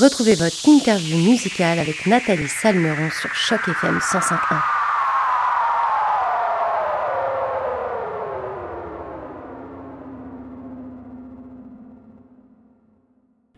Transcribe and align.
Retrouvez 0.00 0.34
votre 0.34 0.68
interview 0.68 1.16
musicale 1.18 1.78
avec 1.78 2.06
Nathalie 2.06 2.48
Salmeron 2.48 3.10
sur 3.10 3.32
Choc 3.32 3.60
FM 3.68 3.98
105.1. 3.98 4.60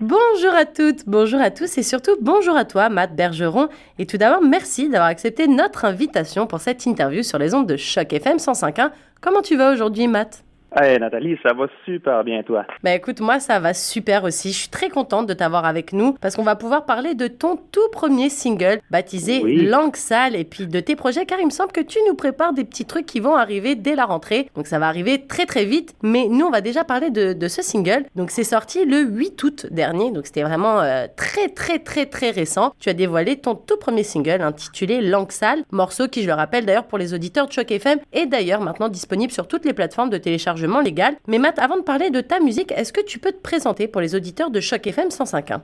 Bonjour 0.00 0.54
à 0.54 0.67
toutes, 0.67 1.07
bonjour 1.07 1.41
à 1.41 1.50
tous 1.50 1.79
et 1.79 1.82
surtout 1.82 2.18
bonjour 2.21 2.55
à 2.55 2.66
toi 2.66 2.91
Matt 2.91 3.16
Bergeron. 3.16 3.71
Et 3.98 4.05
tout 4.05 4.18
d'abord, 4.18 4.43
merci 4.43 4.91
d'avoir 4.91 5.09
accepté 5.09 5.48
notre 5.48 5.87
invitation 5.87 6.46
pour 6.46 6.61
cette 6.61 6.84
interview 6.84 7.23
sur 7.23 7.39
les 7.39 7.55
ondes 7.55 7.66
de 7.66 7.79
Choc 7.79 8.12
FM 8.12 8.37
105.1. 8.37 8.91
Comment 9.23 9.41
tu 9.41 9.57
vas 9.57 9.73
aujourd'hui 9.73 10.07
Matt? 10.07 10.46
Hey 10.75 10.98
Nathalie, 10.98 11.39
ça 11.43 11.53
va 11.54 11.67
super 11.85 12.25
bien 12.25 12.43
toi. 12.43 12.67
Ben 12.82 12.93
écoute, 12.93 13.21
moi 13.21 13.39
ça 13.39 13.61
va 13.61 13.72
super 13.72 14.25
aussi. 14.25 14.53
Je 14.53 14.59
suis 14.59 14.68
très 14.68 14.89
contente 14.89 15.27
de 15.27 15.32
t'avoir 15.32 15.64
avec 15.64 15.93
nous 15.93 16.14
parce 16.14 16.35
qu'on 16.35 16.43
va 16.43 16.57
pouvoir 16.57 16.85
parler 16.85 17.14
de 17.14 17.29
ton 17.29 17.57
tout 17.71 17.89
premier 17.93 18.29
single 18.29 18.81
baptisé 18.90 19.40
Langue 19.43 19.96
Sale 19.96 20.35
et 20.35 20.45
puis 20.45 20.67
de 20.67 20.81
tes 20.81 20.96
projets 20.96 21.25
car 21.25 21.39
il 21.39 21.46
me 21.46 21.50
semble 21.50 21.71
que 21.71 21.81
tu 21.81 21.99
nous 22.09 22.14
prépares 22.14 22.53
des 22.53 22.64
petits 22.64 22.85
trucs 22.85 23.07
qui 23.07 23.21
vont 23.21 23.37
arriver 23.37 23.76
dès 23.76 23.95
la 23.95 24.07
rentrée. 24.07 24.50
Donc 24.57 24.67
ça 24.67 24.79
va 24.81 24.89
arriver 24.89 25.26
très 25.26 25.46
très 25.46 25.64
vite. 25.64 25.95
Mais 26.03 26.26
nous 26.29 26.45
on 26.45 26.50
va 26.50 26.61
déjà 26.61 26.82
parler 26.82 27.11
de, 27.11 27.32
de 27.32 27.48
ce 27.48 27.62
single. 27.62 28.04
Donc 28.17 28.32
c'est 28.32 28.45
sorti 28.45 28.85
le 28.85 29.03
8 29.03 29.43
août 29.45 29.67
dernier. 29.71 30.11
Donc 30.11 30.26
c'était 30.26 30.43
vraiment 30.43 30.81
euh, 30.81 31.07
très 31.17 31.48
très 31.48 31.79
très 31.79 32.06
très 32.06 32.31
récent. 32.31 32.75
Tu 32.81 32.89
as 32.89 32.95
dévoilé 32.95 33.37
ton 33.37 33.55
tout 33.55 33.77
premier 33.78 34.03
single 34.03 34.42
intitulé 34.42 35.01
Langue 35.01 35.31
Sale. 35.31 35.62
Morceau 35.70 36.09
qui 36.09 36.23
je 36.23 36.27
le 36.27 36.34
rappelle 36.34 36.67
d'ailleurs 36.67 36.87
pour 36.87 36.98
les 36.98 37.14
auditeurs 37.14 37.47
de 37.47 37.53
Choc 37.53 37.70
FM 37.70 38.01
est 38.12 38.27
d'ailleurs 38.27 38.61
maintenant 38.61 38.89
disponible 38.89 39.33
sur 39.33 39.47
toutes 39.47 39.64
les 39.64 39.73
plateformes 39.73 40.11
de 40.11 40.19
téléchargement 40.19 40.56
Mais 41.28 41.39
Matt, 41.39 41.59
avant 41.59 41.77
de 41.77 41.83
parler 41.83 42.11
de 42.11 42.20
ta 42.20 42.41
musique, 42.41 42.73
est-ce 42.73 42.92
que 42.92 43.05
tu 43.05 43.19
peux 43.19 43.33
te 43.33 43.43
présenter 43.43 43.89
pour 43.89 44.01
les 44.01 44.15
auditeurs 44.15 44.51
de 44.51 44.61
Choc 44.61 44.87
FM 44.87 45.09
105.1? 45.09 45.61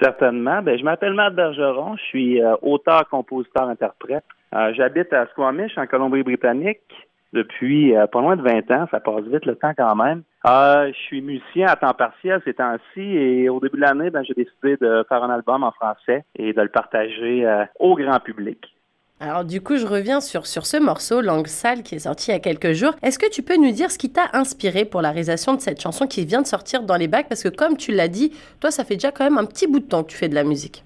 Certainement. 0.00 0.62
Ben, 0.62 0.78
je 0.78 0.84
m'appelle 0.84 1.14
Matt 1.14 1.34
Bergeron. 1.34 1.96
Je 1.96 2.02
suis 2.02 2.42
euh, 2.42 2.54
auteur, 2.62 3.08
compositeur, 3.08 3.68
interprète. 3.68 4.24
Euh, 4.54 4.72
j'habite 4.74 5.12
à 5.12 5.26
Squamish, 5.28 5.76
en 5.78 5.86
Colombie-Britannique, 5.86 6.80
depuis 7.32 7.96
euh, 7.96 8.06
pas 8.06 8.20
loin 8.20 8.36
de 8.36 8.42
20 8.42 8.70
ans. 8.72 8.86
Ça 8.90 9.00
passe 9.00 9.24
vite 9.24 9.46
le 9.46 9.56
temps 9.56 9.72
quand 9.76 9.94
même. 9.94 10.22
je 10.44 10.98
suis 11.06 11.22
musicien 11.22 11.68
à 11.68 11.76
temps 11.76 11.94
partiel 11.94 12.40
ces 12.44 12.54
temps-ci 12.54 13.00
et 13.00 13.48
au 13.48 13.60
début 13.60 13.76
de 13.76 13.82
l'année, 13.82 14.10
ben, 14.10 14.22
j'ai 14.24 14.34
décidé 14.34 14.76
de 14.80 15.04
faire 15.08 15.22
un 15.22 15.30
album 15.30 15.62
en 15.62 15.72
français 15.72 16.24
et 16.36 16.52
de 16.52 16.60
le 16.60 16.68
partager 16.68 17.46
au 17.78 17.94
grand 17.96 18.20
public. 18.20 18.75
Alors 19.18 19.46
du 19.46 19.62
coup, 19.62 19.76
je 19.78 19.86
reviens 19.86 20.20
sur, 20.20 20.46
sur 20.46 20.66
ce 20.66 20.76
morceau, 20.76 21.22
Langue 21.22 21.46
sale, 21.46 21.82
qui 21.82 21.94
est 21.94 22.00
sorti 22.00 22.30
il 22.30 22.34
y 22.34 22.36
a 22.36 22.40
quelques 22.40 22.72
jours. 22.72 22.92
Est-ce 23.02 23.18
que 23.18 23.30
tu 23.30 23.42
peux 23.42 23.56
nous 23.56 23.72
dire 23.72 23.90
ce 23.90 23.96
qui 23.96 24.12
t'a 24.12 24.28
inspiré 24.34 24.84
pour 24.84 25.00
la 25.00 25.08
réalisation 25.08 25.54
de 25.54 25.60
cette 25.60 25.80
chanson 25.80 26.06
qui 26.06 26.26
vient 26.26 26.42
de 26.42 26.46
sortir 26.46 26.82
dans 26.82 26.96
les 26.96 27.08
bacs? 27.08 27.26
Parce 27.26 27.42
que 27.42 27.48
comme 27.48 27.78
tu 27.78 27.92
l'as 27.92 28.08
dit, 28.08 28.32
toi, 28.60 28.70
ça 28.70 28.84
fait 28.84 28.94
déjà 28.94 29.12
quand 29.12 29.24
même 29.24 29.38
un 29.38 29.46
petit 29.46 29.66
bout 29.66 29.80
de 29.80 29.86
temps 29.86 30.02
que 30.02 30.10
tu 30.10 30.18
fais 30.18 30.28
de 30.28 30.34
la 30.34 30.44
musique. 30.44 30.84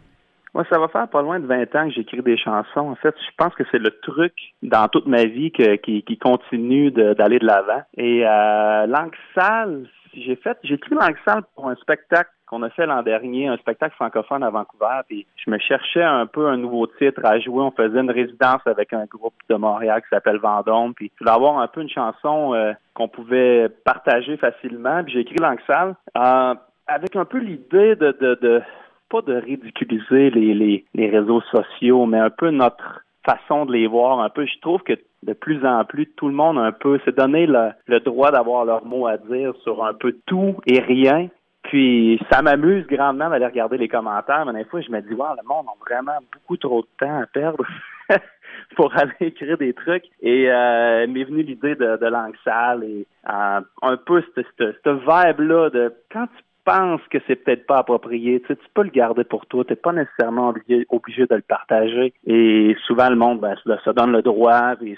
Moi, 0.54 0.64
ça 0.70 0.78
va 0.78 0.86
faire 0.88 1.08
pas 1.08 1.22
loin 1.22 1.40
de 1.40 1.46
20 1.46 1.74
ans 1.76 1.88
que 1.88 1.94
j'écris 1.94 2.22
des 2.22 2.36
chansons. 2.36 2.90
En 2.90 2.96
fait, 2.96 3.14
je 3.18 3.34
pense 3.36 3.54
que 3.54 3.64
c'est 3.70 3.78
le 3.78 3.90
truc 4.02 4.32
dans 4.62 4.88
toute 4.88 5.06
ma 5.06 5.24
vie 5.24 5.50
qui, 5.50 6.18
continue 6.18 6.92
d'aller 6.92 7.40
de 7.40 7.46
l'avant. 7.46 7.82
Et 7.96 8.26
euh, 8.26 8.86
Langue 8.86 9.14
sale, 9.34 9.86
j'ai 10.14 10.36
fait, 10.36 10.58
j'ai 10.62 10.75
écrit 10.75 10.94
Langue 10.94 11.16
sale 11.25 11.42
pour 11.55 11.69
un 11.69 11.77
spectacle 11.77 12.30
qu'on 12.47 12.62
a 12.62 12.70
fait 12.70 12.86
l'an 12.86 13.03
dernier, 13.03 13.47
un 13.47 13.56
spectacle 13.58 13.94
francophone 13.94 14.42
à 14.42 14.50
Vancouver, 14.50 15.00
puis 15.06 15.27
je 15.36 15.50
me 15.50 15.58
cherchais 15.58 16.03
un 16.03 16.27
peu 16.27 16.48
un 16.48 16.56
nouveau 16.56 16.86
titre 16.86 17.20
à 17.25 17.39
jouer. 17.39 17.62
On 17.62 17.70
faisait 17.70 18.00
une 18.00 18.11
résidence 18.11 18.62
avec 18.66 18.92
un 18.92 19.05
groupe 19.05 19.34
de 19.48 19.55
Montréal 19.55 20.03
qui 20.03 20.08
s'appelle 20.08 20.38
Vendôme, 20.38 20.94
puis 20.94 21.12
je 21.14 21.25
voulais 21.25 21.34
avoir 21.34 21.58
un 21.58 21.69
peu 21.69 21.81
une 21.81 21.91
chanson 21.91 22.55
euh, 22.55 22.72
qu'on 22.94 23.08
pouvait 23.08 23.69
partager 23.84 24.36
facilement. 24.36 25.05
Puis 25.05 25.12
j'ai 25.12 25.20
écrit 25.20 25.36
Langue 25.36 25.61
euh, 25.70 26.55
avec 26.88 27.14
un 27.14 27.25
peu 27.25 27.38
l'idée 27.38 27.94
de, 27.94 28.16
de, 28.20 28.38
de, 28.42 28.62
pas 29.08 29.22
de 29.22 29.34
ridiculiser 29.34 30.31
les 30.31 31.09
réseaux 31.09 31.43
sociaux, 31.43 32.06
mais 32.06 32.19
un 32.19 32.31
peu 32.31 32.50
notre 32.50 33.04
façon 33.25 33.66
de 33.66 33.72
les 33.72 33.86
voir 33.86 34.20
un 34.20 34.31
peu. 34.31 34.47
Je 34.47 34.58
trouve 34.60 34.82
que 34.82 34.94
de 35.22 35.32
plus 35.32 35.64
en 35.66 35.84
plus, 35.84 36.06
tout 36.16 36.28
le 36.28 36.34
monde 36.34 36.58
un 36.58 36.72
peu 36.72 36.98
s'est 37.04 37.12
donné 37.12 37.47
le, 37.47 37.70
le 37.86 38.00
droit 38.00 38.31
d'avoir 38.31 38.64
leur 38.64 38.84
mot 38.84 39.06
à 39.06 39.19
dire 39.19 39.53
sur 39.62 39.84
un 39.84 39.94
peu 39.94 40.16
tout 40.26 40.56
et 40.66 40.81
rien. 40.81 41.28
Puis 41.64 42.19
ça 42.31 42.41
m'amuse 42.42 42.86
grandement 42.86 43.28
d'aller 43.28 43.47
regarder 43.47 43.76
les 43.76 43.88
commentaires, 43.88 44.47
mais 44.47 44.54
des 44.54 44.64
fois 44.64 44.81
je 44.81 44.91
me 44.91 45.00
dis 45.03 45.12
wow, 45.12 45.34
le 45.41 45.47
monde 45.47 45.66
a 45.69 45.84
vraiment 45.84 46.19
beaucoup 46.32 46.56
trop 46.56 46.81
de 46.81 46.88
temps 46.98 47.20
à 47.20 47.26
perdre 47.26 47.64
pour 48.76 48.97
aller 48.97 49.12
écrire 49.20 49.58
des 49.58 49.75
trucs. 49.75 50.06
Et 50.22 50.50
euh, 50.50 51.06
m'est 51.06 51.25
venue 51.25 51.42
l'idée 51.42 51.75
de, 51.75 51.98
de 51.98 52.06
langue 52.06 52.34
sale 52.44 52.84
et 52.84 53.06
euh, 53.28 53.60
un 53.82 53.97
peu 53.98 54.25
cette, 54.34 54.87
vibe-là 54.87 55.70
de 55.70 55.94
quand 56.10 56.26
tu 56.26 56.42
penses 56.65 57.00
que 57.10 57.19
c'est 57.26 57.37
peut-être 57.37 57.66
pas 57.66 57.78
approprié, 57.78 58.41
tu, 58.41 58.48
sais, 58.48 58.56
tu 58.56 58.66
peux 58.75 58.82
le 58.82 58.91
garder 58.91 59.25
pour 59.25 59.47
toi, 59.47 59.65
tu 59.65 59.72
n'es 59.72 59.76
pas 59.76 59.93
nécessairement 59.93 60.50
obligé, 60.50 60.87
obligé 60.91 61.26
de 61.26 61.34
le 61.34 61.43
partager. 61.43 62.12
Et 62.26 62.76
souvent 62.87 63.09
le 63.09 63.16
monde 63.16 63.41
ben, 63.41 63.56
se 63.56 63.91
donne 63.91 64.12
le 64.12 64.22
droit 64.22 64.75
et 64.82 64.97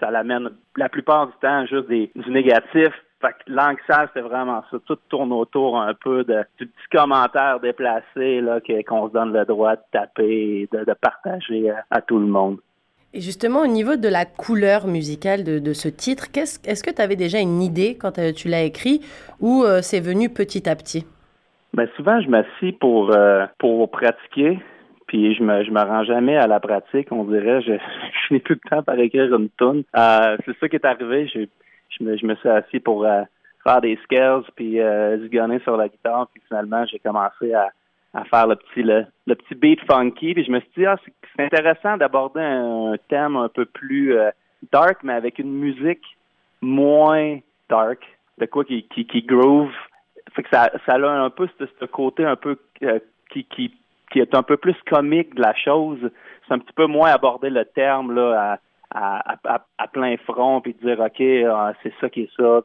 ça 0.00 0.10
l'amène 0.10 0.50
la 0.76 0.88
plupart 0.88 1.28
du 1.28 1.32
temps 1.40 1.66
juste 1.66 1.88
du 1.88 2.30
négatif 2.30 2.92
fait 3.22 3.32
que 3.32 3.52
langue 3.52 3.78
c'est 3.86 4.20
vraiment 4.20 4.62
ça. 4.70 4.76
Tout 4.84 4.98
tourne 5.08 5.32
autour 5.32 5.80
un 5.80 5.94
peu 5.94 6.24
de, 6.24 6.44
du 6.58 6.66
petit 6.66 6.88
commentaire 6.90 7.60
déplacé 7.60 8.40
là, 8.40 8.60
qu'on 8.86 9.08
se 9.08 9.12
donne 9.12 9.32
le 9.32 9.44
droit 9.44 9.76
de 9.76 9.82
taper 9.92 10.62
et 10.62 10.68
de, 10.72 10.94
partager 10.94 11.72
à, 11.90 12.00
tout 12.02 12.18
le 12.18 12.26
monde. 12.26 12.58
Et 13.14 13.20
justement, 13.20 13.60
au 13.60 13.66
niveau 13.66 13.96
de 13.96 14.08
la 14.08 14.24
couleur 14.24 14.86
musicale 14.86 15.44
de, 15.44 15.72
ce 15.74 15.88
titre, 15.88 16.28
est-ce 16.34 16.82
que 16.82 16.90
tu 16.90 17.02
avais 17.02 17.16
déjà 17.16 17.40
une 17.40 17.60
idée 17.60 17.98
quand 18.00 18.18
euh, 18.18 18.32
tu 18.32 18.48
l'as 18.48 18.62
écrit 18.62 19.00
ou 19.38 19.64
euh, 19.64 19.80
c'est 19.82 20.00
venu 20.00 20.30
petit 20.30 20.66
à 20.66 20.74
petit? 20.74 21.06
Ben 21.74 21.86
souvent, 21.96 22.20
je 22.22 22.28
m'assis 22.30 22.72
pour, 22.72 23.14
euh, 23.14 23.44
pour 23.58 23.90
pratiquer, 23.90 24.58
puis 25.06 25.34
je 25.34 25.42
me, 25.42 25.62
je 25.62 25.70
me 25.70 25.80
rends 25.80 26.04
jamais 26.04 26.38
à 26.38 26.46
la 26.46 26.58
pratique, 26.58 27.12
on 27.12 27.24
dirait. 27.24 27.60
Je, 27.60 27.72
je 28.28 28.34
n'ai 28.34 28.40
plus 28.40 28.54
de 28.54 28.60
temps 28.70 28.82
pour 28.82 28.94
écrire 28.94 29.34
une 29.34 29.50
tune. 29.58 29.84
c'est 29.94 30.58
ça 30.58 30.68
qui 30.70 30.76
est 30.76 30.84
arrivé. 30.84 31.28
J'ai 31.28 31.50
je 31.98 32.04
me, 32.04 32.16
je 32.16 32.24
me 32.24 32.34
suis 32.36 32.48
assis 32.48 32.80
pour 32.80 33.06
faire 33.64 33.80
des 33.82 33.98
scales 34.04 34.44
puis 34.56 34.78
zigonner 35.20 35.58
sur 35.60 35.76
la 35.76 35.88
guitare. 35.88 36.28
Puis 36.32 36.42
finalement, 36.48 36.86
j'ai 36.86 36.98
commencé 36.98 37.52
à, 37.52 37.68
à 38.14 38.24
faire 38.24 38.46
le 38.46 38.56
petit 38.56 38.82
le, 38.82 39.06
petit 39.26 39.54
beat 39.54 39.80
funky. 39.90 40.34
Puis 40.34 40.44
je 40.44 40.50
me 40.50 40.60
suis 40.60 40.70
dit, 40.76 40.86
ah, 40.86 40.96
c'est 41.36 41.44
intéressant 41.44 41.96
d'aborder 41.96 42.40
un, 42.40 42.94
thème 43.08 43.36
un 43.36 43.48
peu 43.48 43.64
plus 43.64 44.16
euh, 44.16 44.30
dark, 44.70 44.98
mais 45.02 45.14
avec 45.14 45.38
une 45.38 45.52
musique 45.52 46.04
moins 46.60 47.38
dark, 47.68 48.00
de 48.38 48.46
quoi 48.46 48.64
qui, 48.64 48.84
qui, 48.88 49.06
qui 49.06 49.22
groove. 49.22 49.72
Fait 50.34 50.42
que 50.42 50.48
ça, 50.50 50.70
ça 50.86 50.94
a 50.94 51.10
un 51.10 51.30
peu 51.30 51.48
ce, 51.58 51.64
ce 51.80 51.84
côté 51.86 52.24
un 52.24 52.36
peu 52.36 52.58
euh, 52.82 52.98
qui, 53.30 53.44
qui, 53.44 53.74
qui 54.10 54.20
est 54.20 54.34
un 54.34 54.42
peu 54.42 54.56
plus 54.56 54.76
comique 54.90 55.34
de 55.34 55.42
la 55.42 55.54
chose. 55.54 55.98
C'est 56.46 56.54
un 56.54 56.58
petit 56.58 56.72
peu 56.74 56.86
moins 56.86 57.10
aborder 57.10 57.50
le 57.50 57.64
terme 57.64 58.14
là 58.14 58.52
à 58.52 58.58
à, 58.94 59.62
à, 59.78 59.88
plein 59.88 60.16
front 60.18 60.60
puis 60.60 60.74
dire 60.82 61.00
OK, 61.00 61.22
ah, 61.48 61.72
c'est 61.82 61.92
ça 62.00 62.10
qui 62.10 62.22
est 62.22 62.30
ça, 62.36 62.62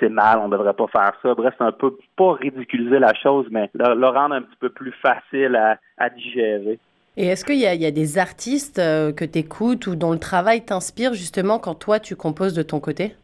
c'est 0.00 0.08
mal, 0.08 0.38
on 0.38 0.48
devrait 0.48 0.74
pas 0.74 0.86
faire 0.88 1.12
ça. 1.22 1.34
Bref, 1.34 1.54
c'est 1.58 1.64
un 1.64 1.72
peu 1.72 1.96
pas 2.16 2.34
ridiculiser 2.34 2.98
la 2.98 3.12
chose, 3.14 3.46
mais 3.50 3.70
le, 3.74 4.06
rendre 4.06 4.34
un 4.34 4.42
petit 4.42 4.56
peu 4.60 4.68
plus 4.68 4.92
facile 4.92 5.56
à, 5.56 5.78
à 5.98 6.10
digérer. 6.10 6.78
Et 7.16 7.26
est-ce 7.26 7.44
qu'il 7.44 7.56
y, 7.56 7.60
y, 7.60 7.86
a 7.86 7.90
des 7.90 8.18
artistes 8.18 8.78
euh, 8.78 9.12
que 9.12 9.24
tu 9.24 9.38
écoutes 9.38 9.86
ou 9.86 9.94
dont 9.94 10.12
le 10.12 10.18
travail 10.18 10.64
t'inspire 10.64 11.14
justement 11.14 11.58
quand 11.58 11.74
toi 11.74 12.00
tu 12.00 12.16
composes 12.16 12.54
de 12.54 12.62
ton 12.62 12.80
côté? 12.80 13.14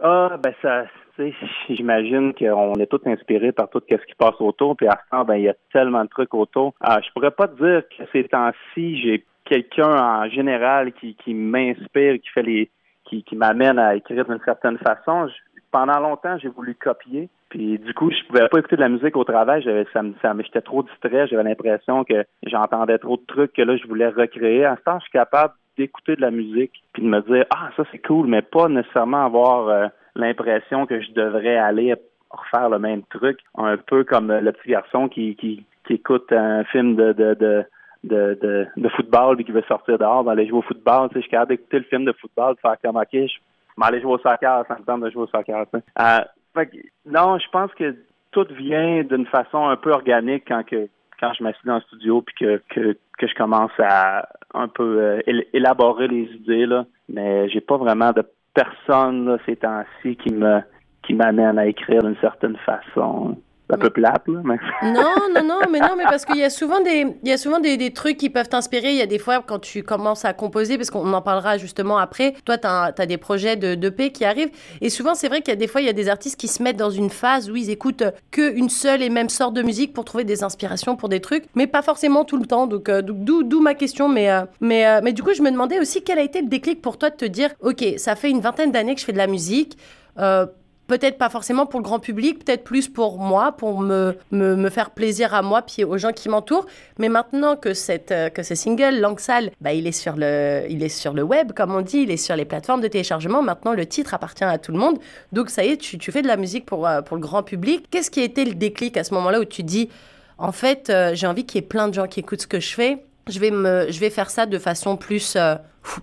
Ah, 0.00 0.36
ben 0.42 0.52
ça, 0.60 0.84
j'imagine 1.68 2.34
qu'on 2.34 2.74
est 2.74 2.86
tous 2.86 3.00
inspirés 3.06 3.52
par 3.52 3.70
tout 3.70 3.82
ce 3.88 3.94
qui 3.94 4.14
passe 4.16 4.40
autour, 4.40 4.76
puis 4.76 4.88
à 4.88 4.98
ce 5.04 5.10
temps, 5.10 5.24
ben 5.24 5.36
il 5.36 5.44
y 5.44 5.48
a 5.48 5.54
tellement 5.72 6.04
de 6.04 6.08
trucs 6.08 6.34
autour. 6.34 6.74
Ah, 6.80 7.00
je 7.04 7.10
pourrais 7.12 7.30
pas 7.30 7.48
te 7.48 7.62
dire 7.62 7.82
que 7.88 8.04
ces 8.12 8.24
temps-ci, 8.24 9.00
j'ai 9.00 9.24
quelqu'un 9.44 9.96
en 9.96 10.28
général 10.28 10.92
qui, 10.92 11.14
qui 11.16 11.34
m'inspire, 11.34 12.14
qui 12.14 12.28
fait 12.34 12.42
les 12.42 12.70
qui, 13.04 13.22
qui 13.24 13.36
m'amène 13.36 13.78
à 13.78 13.94
écrire 13.94 14.24
d'une 14.24 14.40
certaine 14.44 14.78
façon. 14.78 15.28
Pendant 15.72 15.98
longtemps, 15.98 16.38
j'ai 16.38 16.48
voulu 16.48 16.74
copier. 16.74 17.28
Puis 17.48 17.78
du 17.78 17.92
coup, 17.94 18.10
je 18.10 18.26
pouvais 18.28 18.48
pas 18.48 18.58
écouter 18.58 18.76
de 18.76 18.80
la 18.80 18.88
musique 18.88 19.16
au 19.16 19.24
travail. 19.24 19.62
J'étais 19.62 20.60
trop 20.60 20.82
distrait. 20.82 21.26
J'avais 21.26 21.42
l'impression 21.42 22.04
que 22.04 22.24
j'entendais 22.44 22.98
trop 22.98 23.16
de 23.16 23.24
trucs 23.26 23.52
que 23.52 23.62
là, 23.62 23.76
je 23.76 23.86
voulais 23.88 24.08
recréer. 24.08 24.64
À 24.64 24.76
ce 24.76 24.82
temps, 24.82 24.98
je 24.98 25.04
suis 25.04 25.12
capable 25.12 25.54
d'écouter 25.76 26.16
de 26.16 26.20
la 26.20 26.30
musique 26.30 26.72
puis 26.92 27.02
de 27.02 27.08
me 27.08 27.20
dire 27.22 27.46
ah 27.50 27.70
ça 27.76 27.84
c'est 27.90 28.06
cool, 28.06 28.26
mais 28.26 28.42
pas 28.42 28.68
nécessairement 28.68 29.24
avoir 29.24 29.68
euh, 29.68 29.86
l'impression 30.14 30.84
que 30.86 31.00
je 31.00 31.12
devrais 31.12 31.56
aller 31.56 31.94
refaire 32.30 32.68
le 32.68 32.78
même 32.78 33.02
truc. 33.04 33.40
Un 33.56 33.78
peu 33.78 34.04
comme 34.04 34.30
le 34.30 34.52
petit 34.52 34.70
garçon 34.70 35.08
qui, 35.08 35.34
qui, 35.36 35.64
qui 35.86 35.94
écoute 35.94 36.30
un 36.32 36.64
film 36.64 36.94
de, 36.96 37.12
de, 37.12 37.34
de 37.34 37.64
de, 38.04 38.36
de, 38.42 38.66
de 38.76 38.88
football 38.88 39.36
puis 39.36 39.44
qui 39.44 39.52
veut 39.52 39.62
sortir 39.68 39.96
dehors, 39.96 40.28
aller 40.28 40.48
jouer 40.48 40.58
au 40.58 40.62
football. 40.62 41.08
Tu 41.08 41.14
sais, 41.14 41.20
je 41.20 41.22
suis 41.22 41.30
capable 41.30 41.50
d'écouter 41.50 41.78
le 41.78 41.84
film 41.84 42.04
de 42.04 42.12
football, 42.12 42.56
de 42.56 42.60
faire 42.60 42.76
comme 42.82 42.96
OK, 42.96 43.12
je 43.12 43.38
vais 43.78 43.86
aller 43.86 44.00
jouer 44.00 44.12
au 44.12 44.18
soccer, 44.18 44.64
ça 44.66 44.76
me 44.78 44.84
tente 44.84 45.00
de 45.02 45.10
jouer 45.10 45.22
au 45.22 45.26
soccer. 45.26 45.66
Euh, 45.74 46.18
fait 46.54 46.66
que, 46.66 46.76
non, 47.06 47.38
je 47.38 47.48
pense 47.50 47.72
que 47.74 47.96
tout 48.30 48.46
vient 48.50 49.02
d'une 49.04 49.26
façon 49.26 49.68
un 49.68 49.76
peu 49.76 49.90
organique 49.90 50.44
quand 50.48 50.64
que 50.64 50.88
quand 51.20 51.32
je 51.34 51.44
m'assieds 51.44 51.60
dans 51.64 51.76
le 51.76 51.82
studio 51.82 52.20
puis 52.22 52.34
que, 52.34 52.62
que, 52.68 52.96
que 53.16 53.26
je 53.28 53.34
commence 53.34 53.70
à 53.78 54.28
un 54.54 54.66
peu 54.66 54.98
euh, 55.00 55.20
élaborer 55.52 56.08
les 56.08 56.24
idées 56.34 56.66
là. 56.66 56.84
Mais 57.08 57.48
j'ai 57.48 57.60
pas 57.60 57.76
vraiment 57.76 58.10
de 58.12 58.24
personne 58.54 59.26
là, 59.26 59.38
ces 59.46 59.56
temps-ci 59.56 60.16
qui 60.16 60.32
me 60.32 60.60
qui 61.04 61.14
m'amène 61.14 61.58
à 61.58 61.66
écrire 61.66 62.02
d'une 62.02 62.16
certaine 62.20 62.56
façon. 62.58 63.36
Un 63.72 63.78
peu 63.78 63.90
plate, 63.90 64.26
là, 64.28 64.40
mais... 64.44 64.56
Non, 64.82 65.14
non, 65.34 65.44
non, 65.44 65.60
mais 65.70 65.80
non, 65.80 65.94
mais 65.96 66.04
parce 66.04 66.24
qu'il 66.24 66.36
y 66.36 66.44
a 66.44 66.50
souvent 66.50 66.80
des, 66.80 67.06
il 67.22 67.28
y 67.28 67.32
a 67.32 67.38
souvent 67.38 67.60
des, 67.60 67.92
trucs 67.92 68.16
qui 68.16 68.30
peuvent 68.30 68.48
t'inspirer. 68.48 68.90
Il 68.90 68.96
y 68.96 69.02
a 69.02 69.06
des 69.06 69.18
fois 69.18 69.42
quand 69.46 69.58
tu 69.58 69.82
commences 69.82 70.24
à 70.24 70.32
composer, 70.32 70.76
parce 70.76 70.90
qu'on 70.90 71.12
en 71.12 71.22
parlera 71.22 71.58
justement 71.58 71.98
après. 71.98 72.34
Toi, 72.44 72.58
tu 72.58 72.66
as, 72.66 73.06
des 73.06 73.16
projets 73.16 73.56
de, 73.56 73.74
de 73.74 73.88
paix 73.88 74.10
qui 74.10 74.24
arrivent, 74.24 74.50
et 74.80 74.90
souvent 74.90 75.14
c'est 75.14 75.28
vrai 75.28 75.40
qu'il 75.40 75.52
y 75.52 75.56
a 75.56 75.56
des 75.56 75.66
fois 75.66 75.80
il 75.80 75.86
y 75.86 75.90
a 75.90 75.94
des 75.94 76.08
artistes 76.08 76.38
qui 76.38 76.48
se 76.48 76.62
mettent 76.62 76.76
dans 76.76 76.90
une 76.90 77.10
phase 77.10 77.50
où 77.50 77.56
ils 77.56 77.70
écoutent 77.70 78.04
que 78.30 78.54
une 78.54 78.68
seule 78.68 79.02
et 79.02 79.08
même 79.08 79.28
sorte 79.28 79.54
de 79.54 79.62
musique 79.62 79.92
pour 79.92 80.04
trouver 80.04 80.24
des 80.24 80.44
inspirations 80.44 80.96
pour 80.96 81.08
des 81.08 81.20
trucs, 81.20 81.44
mais 81.54 81.66
pas 81.66 81.82
forcément 81.82 82.24
tout 82.24 82.36
le 82.36 82.46
temps. 82.46 82.66
Donc, 82.66 82.88
euh, 82.88 83.02
d'où 83.02 83.60
ma 83.60 83.74
question, 83.74 84.08
mais 84.08 84.30
euh, 84.30 84.42
mais 84.60 84.86
euh, 84.86 85.00
mais 85.02 85.12
du 85.12 85.22
coup, 85.22 85.34
je 85.34 85.42
me 85.42 85.50
demandais 85.50 85.80
aussi 85.80 86.02
quel 86.02 86.18
a 86.18 86.22
été 86.22 86.40
le 86.40 86.48
déclic 86.48 86.80
pour 86.80 86.98
toi 86.98 87.10
de 87.10 87.16
te 87.16 87.24
dire, 87.24 87.50
ok, 87.60 87.84
ça 87.96 88.16
fait 88.16 88.30
une 88.30 88.40
vingtaine 88.40 88.72
d'années 88.72 88.94
que 88.94 89.00
je 89.00 89.06
fais 89.06 89.12
de 89.12 89.18
la 89.18 89.26
musique. 89.26 89.76
Euh, 90.18 90.46
peut-être 90.92 91.16
pas 91.16 91.30
forcément 91.30 91.64
pour 91.64 91.80
le 91.80 91.84
grand 91.84 92.00
public, 92.00 92.44
peut-être 92.44 92.64
plus 92.64 92.86
pour 92.88 93.18
moi, 93.18 93.52
pour 93.52 93.80
me, 93.80 94.14
me, 94.30 94.68
faire 94.68 94.90
plaisir 94.90 95.32
à 95.32 95.40
moi 95.40 95.62
puis 95.62 95.84
aux 95.84 95.96
gens 95.96 96.12
qui 96.12 96.28
m'entourent. 96.28 96.66
Mais 96.98 97.08
maintenant 97.08 97.56
que, 97.56 97.72
cette, 97.72 98.12
que 98.34 98.42
ce 98.42 98.54
single, 98.54 99.00
Langue 99.00 99.18
Sale, 99.18 99.52
bah, 99.62 99.72
il, 99.72 99.86
est 99.86 99.92
sur 99.92 100.16
le, 100.16 100.64
il 100.68 100.82
est 100.82 100.90
sur 100.90 101.14
le 101.14 101.22
web, 101.22 101.52
comme 101.52 101.74
on 101.74 101.80
dit, 101.80 102.00
il 102.00 102.10
est 102.10 102.18
sur 102.18 102.36
les 102.36 102.44
plateformes 102.44 102.82
de 102.82 102.88
téléchargement. 102.88 103.40
Maintenant, 103.40 103.72
le 103.72 103.86
titre 103.86 104.12
appartient 104.12 104.44
à 104.44 104.58
tout 104.58 104.72
le 104.72 104.78
monde. 104.78 104.98
Donc, 105.32 105.48
ça 105.48 105.64
y 105.64 105.68
est, 105.68 105.78
tu, 105.78 105.96
tu 105.96 106.12
fais 106.12 106.20
de 106.20 106.26
la 106.26 106.36
musique 106.36 106.66
pour, 106.66 106.86
pour 107.06 107.16
le 107.16 107.22
grand 107.22 107.42
public. 107.42 107.86
Qu'est-ce 107.90 108.10
qui 108.10 108.20
a 108.20 108.24
été 108.24 108.44
le 108.44 108.54
déclic 108.54 108.98
à 108.98 109.04
ce 109.04 109.14
moment-là 109.14 109.40
où 109.40 109.46
tu 109.46 109.62
dis, 109.62 109.88
en 110.36 110.52
fait, 110.52 110.90
euh, 110.90 111.14
j'ai 111.14 111.26
envie 111.26 111.46
qu'il 111.46 111.60
y 111.60 111.64
ait 111.64 111.66
plein 111.66 111.88
de 111.88 111.94
gens 111.94 112.06
qui 112.06 112.20
écoutent 112.20 112.42
ce 112.42 112.46
que 112.46 112.60
je 112.60 112.74
fais? 112.74 113.04
Je 113.28 113.38
vais, 113.38 113.50
me, 113.50 113.90
je 113.90 114.00
vais 114.00 114.10
faire 114.10 114.30
ça 114.30 114.46
de 114.46 114.58
façon 114.58 114.96
plus, 114.96 115.36
euh, 115.36 115.54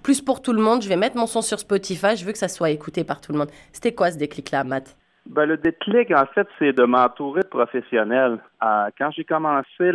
plus 0.03 0.21
pour 0.21 0.41
tout 0.41 0.53
le 0.53 0.61
monde. 0.61 0.81
Je 0.81 0.89
vais 0.89 0.95
mettre 0.95 1.17
mon 1.17 1.27
son 1.27 1.41
sur 1.41 1.59
Spotify. 1.59 2.15
Je 2.15 2.25
veux 2.25 2.31
que 2.31 2.37
ça 2.37 2.47
soit 2.47 2.69
écouté 2.69 3.03
par 3.03 3.21
tout 3.21 3.31
le 3.31 3.39
monde. 3.39 3.49
C'était 3.71 3.93
quoi 3.93 4.11
ce 4.11 4.17
déclic-là, 4.17 4.63
Matt? 4.63 4.95
Ben, 5.25 5.45
le 5.45 5.57
déclic, 5.57 6.11
en 6.11 6.25
fait, 6.33 6.47
c'est 6.57 6.73
de 6.73 6.83
m'entourer 6.83 7.41
de 7.41 7.47
professionnels. 7.47 8.39
Euh, 8.63 8.87
quand 8.97 9.11
j'ai 9.11 9.25
commencé 9.25 9.91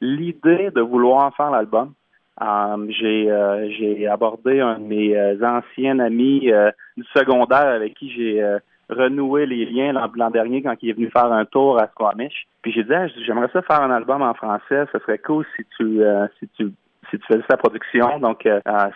l'idée 0.00 0.70
de 0.74 0.80
vouloir 0.80 1.34
faire 1.36 1.50
l'album, 1.50 1.92
euh, 2.40 2.86
j'ai 2.90 4.06
abordé 4.08 4.60
un 4.60 4.78
de 4.78 4.84
mes 4.84 5.44
anciens 5.44 5.98
amis 6.00 6.50
du 6.96 7.04
secondaire 7.14 7.68
avec 7.68 7.94
qui 7.94 8.10
j'ai 8.10 8.42
renoué 8.88 9.46
les 9.46 9.64
liens 9.66 9.92
l'an 9.92 10.30
dernier 10.30 10.62
quand 10.62 10.74
il 10.82 10.90
est 10.90 10.94
venu 10.94 11.10
faire 11.10 11.32
un 11.32 11.44
tour 11.44 11.80
à 11.80 11.88
Squamish. 11.88 12.46
Puis 12.62 12.72
j'ai 12.72 12.84
dit, 12.84 12.94
ah, 12.94 13.06
j'aimerais 13.26 13.48
ça 13.52 13.62
faire 13.62 13.82
un 13.82 13.90
album 13.90 14.22
en 14.22 14.34
français. 14.34 14.86
Ce 14.92 14.98
serait 15.00 15.18
cool 15.18 15.44
si 15.56 15.64
tu 15.76 16.00
si 16.38 16.48
tu 16.56 16.72
si 17.10 17.18
tu 17.18 17.26
faisais 17.26 17.44
sa 17.50 17.56
production. 17.56 18.18
Donc 18.18 18.48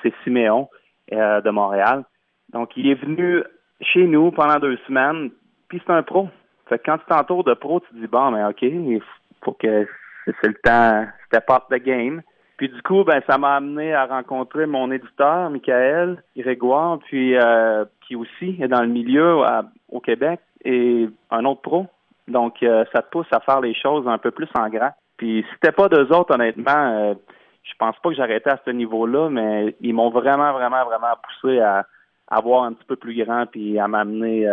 c'est 0.03 0.15
Siméon 0.25 0.69
de 1.11 1.51
Montréal. 1.51 2.05
Donc 2.53 2.77
il 2.77 2.89
est 2.89 2.95
venu 2.95 3.43
chez 3.81 4.07
nous 4.07 4.31
pendant 4.31 4.59
deux 4.59 4.79
semaines. 4.87 5.31
Puis 5.69 5.83
c'est 5.85 5.93
un 5.93 6.03
pro. 6.03 6.29
Fait 6.69 6.79
que 6.79 6.85
quand 6.85 6.99
tu 6.99 7.07
t'entoures 7.07 7.45
de 7.45 7.55
pro, 7.55 7.81
tu 7.81 7.89
te 7.89 8.01
dis 8.01 8.07
bon, 8.07 8.31
mais 8.33 8.45
ok, 8.45 8.63
il 8.63 9.01
faut 9.43 9.53
que 9.53 9.87
c'est 10.27 10.49
le 10.49 10.55
temps, 10.55 11.07
step 11.27 11.45
up 11.51 11.65
the 11.71 11.83
game. 11.83 12.23
Puis 12.57 12.69
du 12.71 12.83
coup, 12.83 13.05
ben 13.05 13.21
ça 13.29 13.37
m'a 13.37 13.57
amené 13.57 13.93
à 13.93 14.07
rencontrer 14.07 14.67
mon 14.67 14.91
éditeur, 14.91 15.51
Michael 15.51 16.23
Grégoire, 16.37 16.99
puis 17.01 17.37
euh, 17.37 17.85
qui 18.07 18.17
aussi 18.17 18.57
est 18.61 18.69
dans 18.69 18.81
le 18.81 18.89
milieu 18.89 19.43
au 19.91 20.01
Québec, 20.01 20.41
et 20.65 21.09
un 21.31 21.45
autre 21.45 21.61
pro. 21.61 21.87
Donc, 22.29 22.63
euh, 22.63 22.85
ça 22.93 23.03
te 23.03 23.11
pousse 23.11 23.27
à 23.31 23.41
faire 23.41 23.61
les 23.61 23.75
choses 23.75 24.09
un 24.09 24.19
peu 24.19 24.31
plus 24.31 24.49
en 24.55 24.69
grand. 24.69 24.91
Puis 25.17 25.43
si 25.43 25.55
c'était 25.55 25.73
pas 25.73 25.89
d'eux 25.89 26.09
autres, 26.13 26.35
honnêtement, 26.35 26.73
euh, 26.73 27.15
je 27.63 27.73
pense 27.79 27.97
pas 27.99 28.09
que 28.09 28.17
j'arrêtais 28.17 28.51
à 28.51 28.61
ce 28.65 28.71
niveau-là, 28.71 29.29
mais 29.29 29.77
ils 29.81 29.95
m'ont 29.95 30.11
vraiment, 30.11 30.53
vraiment, 30.53 30.85
vraiment 30.85 31.15
poussé 31.23 31.61
à, 31.61 31.87
à 32.29 32.41
voir 32.41 32.65
un 32.65 32.73
petit 32.73 32.87
peu 32.87 32.97
plus 32.97 33.23
grand, 33.23 33.47
puis 33.47 33.79
à 33.79 33.87
m'amener 33.87 34.49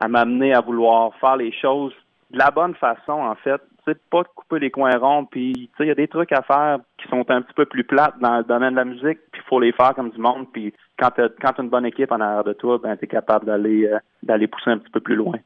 à 0.00 0.08
m'amener 0.08 0.54
à 0.54 0.60
vouloir 0.60 1.14
faire 1.16 1.36
les 1.36 1.52
choses 1.52 1.92
de 2.30 2.38
la 2.38 2.50
bonne 2.50 2.74
façon, 2.74 3.12
en 3.12 3.34
fait 3.34 3.60
pas 4.10 4.22
de 4.22 4.28
couper 4.34 4.58
les 4.58 4.70
coins 4.70 4.96
ronds. 4.96 5.24
Puis, 5.24 5.70
il 5.78 5.86
y 5.86 5.90
a 5.90 5.94
des 5.94 6.08
trucs 6.08 6.32
à 6.32 6.42
faire 6.42 6.78
qui 6.98 7.08
sont 7.08 7.24
un 7.30 7.42
petit 7.42 7.54
peu 7.54 7.66
plus 7.66 7.84
plates 7.84 8.18
dans 8.20 8.38
le 8.38 8.44
domaine 8.44 8.72
de 8.72 8.76
la 8.76 8.84
musique, 8.84 9.18
puis 9.32 9.42
il 9.42 9.48
faut 9.48 9.60
les 9.60 9.72
faire 9.72 9.94
comme 9.94 10.10
du 10.10 10.20
monde. 10.20 10.46
Puis, 10.52 10.72
quand 10.98 11.10
tu 11.10 11.22
as, 11.22 11.54
une 11.58 11.68
bonne 11.68 11.86
équipe 11.86 12.12
en 12.12 12.20
arrière 12.20 12.44
de 12.44 12.52
toi, 12.52 12.78
ben, 12.82 12.96
tu 12.96 13.04
es 13.04 13.08
capable 13.08 13.46
d'aller 13.46 13.86
euh, 13.86 13.98
d'aller 14.22 14.46
pousser 14.46 14.70
un 14.70 14.78
petit 14.78 14.90
peu 14.90 15.00
plus 15.00 15.16
loin. 15.16 15.38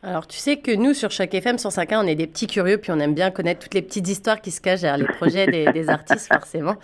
Alors, 0.00 0.28
tu 0.28 0.38
sais 0.38 0.58
que 0.58 0.70
nous, 0.70 0.94
sur 0.94 1.10
chaque 1.10 1.34
FM 1.34 1.56
105.1, 1.56 2.04
on 2.04 2.06
est 2.06 2.14
des 2.14 2.28
petits 2.28 2.46
curieux, 2.46 2.78
puis 2.78 2.92
on 2.92 3.00
aime 3.00 3.14
bien 3.14 3.32
connaître 3.32 3.64
toutes 3.64 3.74
les 3.74 3.82
petites 3.82 4.06
histoires 4.06 4.40
qui 4.40 4.52
se 4.52 4.60
cachent 4.60 4.82
derrière 4.82 4.96
les 4.96 5.12
projets 5.12 5.48
des, 5.48 5.88
artistes, 5.88 6.32
forcément. 6.32 6.76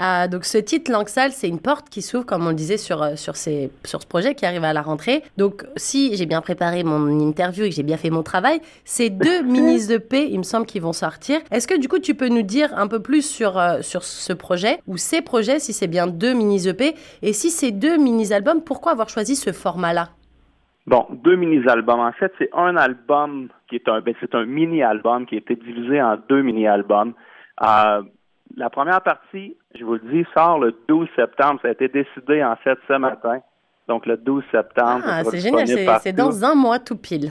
Euh, 0.00 0.28
donc, 0.28 0.44
ce 0.44 0.56
titre, 0.56 0.92
Langue 0.92 1.08
Sale, 1.08 1.32
c'est 1.32 1.48
une 1.48 1.58
porte 1.58 1.88
qui 1.90 2.00
s'ouvre, 2.00 2.24
comme 2.24 2.46
on 2.46 2.50
le 2.50 2.54
disait, 2.54 2.76
sur, 2.76 3.02
euh, 3.02 3.16
sur, 3.16 3.34
ces, 3.34 3.72
sur 3.84 4.00
ce 4.00 4.06
projet 4.06 4.36
qui 4.36 4.46
arrive 4.46 4.62
à 4.62 4.72
la 4.72 4.82
rentrée. 4.82 5.24
Donc, 5.36 5.66
si 5.74 6.16
j'ai 6.16 6.26
bien 6.26 6.40
préparé 6.40 6.84
mon 6.84 7.08
interview 7.18 7.64
et 7.64 7.70
que 7.70 7.74
j'ai 7.74 7.82
bien 7.82 7.96
fait 7.96 8.10
mon 8.10 8.22
travail, 8.22 8.60
c'est 8.84 9.10
deux 9.10 9.42
mini-EP, 9.42 10.28
il 10.30 10.38
me 10.38 10.44
semble, 10.44 10.64
qui 10.64 10.78
vont 10.78 10.92
sortir. 10.92 11.40
Est-ce 11.50 11.66
que, 11.66 11.76
du 11.76 11.88
coup, 11.88 11.98
tu 11.98 12.14
peux 12.14 12.28
nous 12.28 12.42
dire 12.42 12.72
un 12.78 12.86
peu 12.86 13.00
plus 13.00 13.22
sur, 13.22 13.58
euh, 13.58 13.82
sur 13.82 14.04
ce 14.04 14.32
projet, 14.32 14.78
ou 14.86 14.96
ces 14.96 15.22
projets, 15.22 15.58
si 15.58 15.72
c'est 15.72 15.88
bien 15.88 16.06
deux 16.06 16.34
mini-EP, 16.34 16.94
et 17.22 17.32
si 17.32 17.50
c'est 17.50 17.72
deux 17.72 17.96
mini-albums, 17.96 18.62
pourquoi 18.62 18.92
avoir 18.92 19.08
choisi 19.08 19.34
ce 19.34 19.50
format-là? 19.50 20.10
Bon, 20.90 21.06
deux 21.12 21.36
mini-albums. 21.36 22.00
En 22.00 22.10
fait, 22.10 22.32
c'est 22.36 22.50
un 22.52 22.76
album 22.76 23.48
qui 23.68 23.76
est 23.76 23.88
un, 23.88 24.00
ben, 24.00 24.12
c'est 24.18 24.34
un 24.34 24.44
mini-album 24.44 25.24
qui 25.24 25.36
a 25.36 25.38
été 25.38 25.54
divisé 25.54 26.02
en 26.02 26.16
deux 26.28 26.42
mini-albums. 26.42 27.12
Euh, 27.62 28.02
la 28.56 28.70
première 28.70 29.00
partie, 29.00 29.56
je 29.78 29.84
vous 29.84 29.92
le 29.92 30.00
dis, 30.00 30.26
sort 30.34 30.58
le 30.58 30.76
12 30.88 31.06
septembre. 31.14 31.60
Ça 31.62 31.68
a 31.68 31.70
été 31.70 31.86
décidé 31.86 32.42
en 32.42 32.56
fait 32.56 32.76
ce 32.88 32.94
matin. 32.94 33.38
Donc 33.86 34.04
le 34.04 34.16
12 34.16 34.42
septembre. 34.50 35.04
Ah, 35.06 35.22
c'est 35.22 35.38
génial. 35.38 35.68
C'est 36.00 36.12
dans 36.12 36.44
un 36.44 36.56
mois 36.56 36.80
tout 36.80 36.96
pile. 36.96 37.30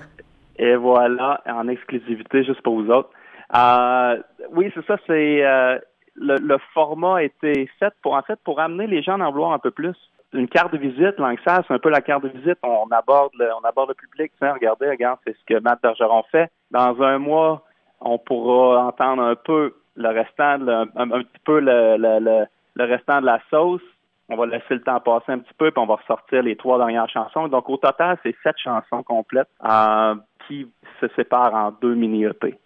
Et 0.57 0.77
voilà, 0.77 1.41
en 1.45 1.67
exclusivité 1.67 2.45
juste 2.45 2.61
pour 2.61 2.81
vous 2.81 2.89
autres. 2.89 3.09
Euh, 3.53 4.21
oui, 4.53 4.71
c'est 4.73 4.85
ça. 4.85 4.95
C'est 5.05 5.45
euh, 5.45 5.77
le, 6.15 6.37
le, 6.37 6.57
format 6.73 7.17
a 7.17 7.23
été 7.23 7.69
fait 7.77 7.93
pour 8.01 8.13
en 8.13 8.21
fait 8.21 8.39
pour 8.45 8.61
amener 8.61 8.87
les 8.87 9.03
gens 9.03 9.19
à 9.19 9.25
en 9.25 9.31
vouloir 9.31 9.51
un 9.51 9.59
peu 9.59 9.71
plus 9.71 9.97
une 10.33 10.47
carte 10.47 10.73
de 10.73 10.77
visite, 10.77 11.15
ça, 11.45 11.63
c'est 11.67 11.73
un 11.73 11.79
peu 11.79 11.89
la 11.89 12.01
carte 12.01 12.23
de 12.23 12.29
visite. 12.29 12.57
On 12.63 12.87
aborde 12.91 13.31
le, 13.37 13.49
on 13.53 13.65
aborde 13.65 13.89
le 13.89 13.95
public. 13.95 14.31
Tiens, 14.37 14.53
regardez, 14.53 14.89
regarde, 14.89 15.19
c'est 15.25 15.35
ce 15.35 15.43
que 15.45 15.59
Matt 15.59 15.81
Bergeron 15.81 16.23
fait. 16.31 16.51
Dans 16.71 17.01
un 17.01 17.17
mois, 17.17 17.63
on 17.99 18.17
pourra 18.17 18.85
entendre 18.85 19.23
un 19.23 19.35
peu 19.35 19.73
le 19.95 20.09
restant, 20.09 20.59
de, 20.59 20.71
un, 20.71 21.23
petit 21.23 21.41
peu 21.43 21.59
le, 21.59 21.97
le, 21.97 22.45
le, 22.75 22.83
restant 22.85 23.21
de 23.21 23.25
la 23.25 23.39
sauce. 23.49 23.81
On 24.29 24.35
va 24.35 24.45
laisser 24.45 24.75
le 24.75 24.81
temps 24.81 24.99
passer 24.99 25.31
un 25.31 25.39
petit 25.39 25.53
peu, 25.57 25.71
puis 25.71 25.81
on 25.81 25.87
va 25.87 25.95
ressortir 25.95 26.43
les 26.43 26.55
trois 26.55 26.77
dernières 26.77 27.09
chansons. 27.09 27.47
Donc, 27.47 27.67
au 27.67 27.77
total, 27.77 28.17
c'est 28.21 28.35
sept 28.43 28.55
chansons 28.57 29.01
complètes 29.01 29.49
euh, 29.67 30.15
qui 30.47 30.71
se 31.01 31.07
séparent 31.15 31.55
en 31.55 31.71
deux 31.71 31.95
mini-EP. 31.95 32.57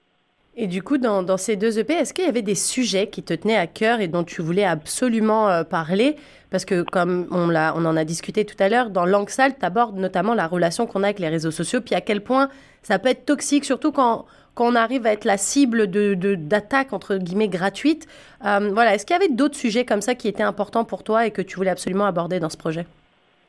Et 0.55 0.67
du 0.67 0.83
coup, 0.83 0.99
dans, 0.99 1.37
ces 1.37 1.55
deux 1.55 1.79
EP, 1.79 1.93
est-ce 1.93 2.13
qu'il 2.13 2.25
y 2.25 2.27
avait 2.27 2.43
des 2.43 2.55
sujets 2.55 3.07
qui 3.07 3.23
te 3.23 3.33
tenaient 3.33 3.57
à 3.57 3.65
cœur 3.65 4.01
et 4.01 4.07
dont 4.07 4.23
tu 4.23 4.43
voulais 4.43 4.65
absolument 4.65 5.49
euh, 5.49 5.63
parler? 5.63 6.15
Parce 6.51 6.63
que 6.63 6.83
comme 6.83 7.27
on, 7.31 7.47
l'a, 7.47 7.73
on 7.75 7.83
en 7.85 7.97
a 7.97 8.03
discuté 8.03 8.45
tout 8.45 8.55
à 8.59 8.69
l'heure, 8.69 8.91
dans 8.91 9.05
Langue 9.05 9.29
Sale, 9.29 9.57
tu 9.57 9.65
abordes 9.65 9.97
notamment 9.97 10.35
la 10.35 10.45
relation 10.45 10.85
qu'on 10.85 11.01
a 11.01 11.05
avec 11.05 11.17
les 11.17 11.29
réseaux 11.29 11.49
sociaux, 11.49 11.81
puis 11.81 11.95
à 11.95 12.01
quel 12.01 12.21
point 12.21 12.49
ça 12.83 12.99
peut 12.99 13.09
être 13.09 13.25
toxique, 13.25 13.65
surtout 13.65 13.91
quand, 13.91 14.25
quand 14.53 14.65
on 14.65 14.75
arrive 14.75 15.07
à 15.07 15.13
être 15.13 15.25
la 15.25 15.37
cible 15.37 15.87
d'attaques, 15.87 16.93
entre 16.93 17.17
guillemets, 17.17 17.47
gratuites. 17.47 18.05
Euh, 18.45 18.69
voilà, 18.73 18.93
est-ce 18.93 19.07
qu'il 19.07 19.15
y 19.15 19.19
avait 19.19 19.33
d'autres 19.33 19.55
sujets 19.55 19.85
comme 19.85 20.01
ça 20.01 20.13
qui 20.13 20.27
étaient 20.27 20.43
importants 20.43 20.85
pour 20.85 21.03
toi 21.03 21.25
et 21.25 21.31
que 21.31 21.41
tu 21.41 21.55
voulais 21.55 21.71
absolument 21.71 22.05
aborder 22.05 22.39
dans 22.39 22.49
ce 22.49 22.57
projet? 22.57 22.85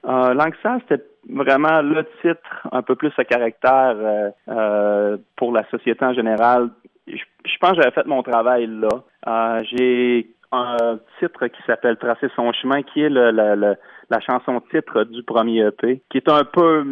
Euh, 0.09 0.35
c'était 0.89 1.05
vraiment 1.29 1.83
le 1.83 2.07
titre 2.23 2.69
un 2.73 2.83
peu 2.83 2.95
plus 2.95 3.13
à 3.19 3.25
caractère 3.25 4.31
euh, 4.49 5.17
pour 5.37 5.53
la 5.53 5.69
société 5.71 6.03
en 6.05 6.15
général 6.15 6.71
je, 7.07 7.59
pense 7.61 7.71
que 7.73 7.83
j'avais 7.83 7.95
fait 7.95 8.07
mon 8.07 8.23
travail 8.23 8.67
là. 8.67 9.03
Euh, 9.27 9.63
j'ai 9.71 10.29
un 10.53 10.99
titre 11.19 11.47
qui 11.49 11.63
s'appelle 11.67 11.97
Tracer 11.97 12.29
son 12.37 12.53
chemin, 12.53 12.83
qui 12.83 13.03
est 13.03 13.09
le, 13.09 13.77
la 14.11 14.21
chanson 14.21 14.61
titre 14.71 15.05
du 15.05 15.23
premier 15.23 15.67
EP, 15.67 16.03
qui 16.11 16.19
est 16.19 16.29
un 16.29 16.45
peu 16.45 16.85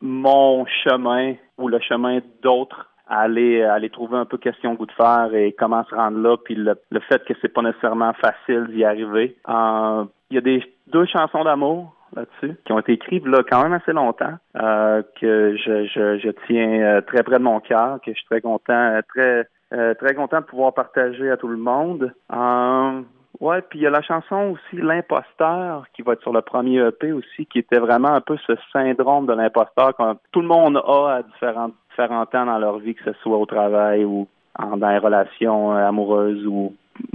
mon 0.00 0.64
chemin 0.84 1.34
ou 1.58 1.68
le 1.68 1.78
chemin 1.80 2.20
d'autres 2.42 2.90
à 3.10 3.22
aller, 3.22 3.62
aller 3.62 3.90
trouver 3.90 4.16
un 4.16 4.24
peu 4.24 4.38
question 4.38 4.74
goût 4.74 4.86
de 4.86 4.92
fer 4.92 5.34
et 5.34 5.54
comment 5.58 5.84
se 5.84 5.94
rendre 5.94 6.18
là, 6.18 6.36
puis 6.36 6.54
le, 6.54 6.76
fait 7.08 7.24
que 7.24 7.34
c'est 7.42 7.52
pas 7.52 7.62
nécessairement 7.62 8.12
facile 8.14 8.68
d'y 8.68 8.84
arriver. 8.84 9.36
Euh, 9.48 10.04
il 10.30 10.36
y 10.36 10.38
a 10.38 10.40
des 10.40 10.62
deux 10.86 11.06
chansons 11.06 11.42
d'amour 11.42 11.92
là-dessus, 12.14 12.56
qui 12.64 12.72
ont 12.72 12.78
été 12.78 12.92
écrites 12.92 13.26
là 13.26 13.42
quand 13.48 13.64
même 13.64 13.72
assez 13.72 13.92
longtemps, 13.92 14.34
euh, 14.56 15.02
que 15.20 15.56
je, 15.56 15.86
je, 15.86 16.18
je 16.18 16.30
tiens 16.46 16.82
euh, 16.82 17.00
très 17.00 17.24
près 17.24 17.38
de 17.38 17.44
mon 17.44 17.58
cœur, 17.60 18.00
que 18.00 18.12
je 18.12 18.16
suis 18.16 18.26
très 18.26 18.40
content, 18.40 19.00
très 19.08 19.46
euh, 19.72 19.94
très 19.94 20.14
content 20.14 20.40
de 20.40 20.46
pouvoir 20.46 20.74
partager 20.74 21.30
à 21.30 21.36
tout 21.36 21.48
le 21.48 21.56
monde. 21.56 22.12
Euh, 22.32 23.00
ouais, 23.40 23.62
puis 23.62 23.78
il 23.78 23.82
y 23.82 23.86
a 23.86 23.90
la 23.90 24.02
chanson 24.02 24.54
aussi 24.54 24.82
L'imposteur 24.82 25.84
qui 25.94 26.02
va 26.02 26.14
être 26.14 26.22
sur 26.22 26.32
le 26.32 26.42
premier 26.42 26.78
EP 26.78 27.12
aussi, 27.12 27.46
qui 27.46 27.60
était 27.60 27.78
vraiment 27.78 28.10
un 28.10 28.20
peu 28.20 28.36
ce 28.46 28.52
syndrome 28.72 29.26
de 29.26 29.32
l'imposteur 29.32 29.96
que 29.96 30.02
tout 30.32 30.40
le 30.40 30.48
monde 30.48 30.76
a 30.76 31.16
à 31.16 31.22
différents, 31.22 31.70
différents 31.90 32.26
temps 32.26 32.46
dans 32.46 32.58
leur 32.58 32.78
vie, 32.78 32.94
que 32.94 33.04
ce 33.04 33.12
soit 33.22 33.38
au 33.38 33.46
travail 33.46 34.04
ou 34.04 34.26
en, 34.58 34.76
dans 34.76 34.90
les 34.90 34.98
relations 34.98 35.72
euh, 35.72 35.88
amoureuses 35.88 36.46
ou 36.46 36.74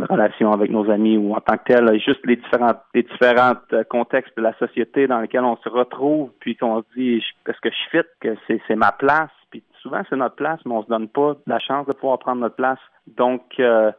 relations 0.10 0.52
avec 0.52 0.72
nos 0.72 0.90
amis 0.90 1.18
ou 1.18 1.34
en 1.34 1.42
tant 1.42 1.58
que 1.58 1.74
tel, 1.74 2.00
juste 2.00 2.26
les 2.26 2.38
différents 2.38 2.74
les 2.94 3.04
différents 3.04 3.54
euh, 3.74 3.84
contextes 3.84 4.36
de 4.38 4.42
la 4.42 4.54
société 4.58 5.08
dans 5.08 5.20
lesquels 5.20 5.44
on 5.44 5.58
se 5.58 5.70
retrouve, 5.70 6.32
puis 6.40 6.56
qu'on 6.56 6.82
se 6.82 6.86
dit 6.98 7.22
est-ce 7.48 7.60
que 7.62 7.70
je 7.70 7.90
fit, 7.92 8.08
que 8.20 8.36
c'est, 8.48 8.62
c'est 8.68 8.76
ma 8.76 8.92
place, 8.92 9.30
souvent 9.82 10.02
c'est 10.10 10.16
notre 10.16 10.36
place, 10.36 10.60
mais 10.66 10.74
on 10.74 10.84
se 10.84 10.88
donne 10.90 11.08
pas 11.08 11.36
la 11.48 11.60
chance 11.60 11.86
de 11.88 11.94
pouvoir 11.94 12.20
prendre 12.20 12.42
notre 12.42 12.56
place. 12.56 12.80
Donc, 13.08 13.42
euh, 13.60 13.92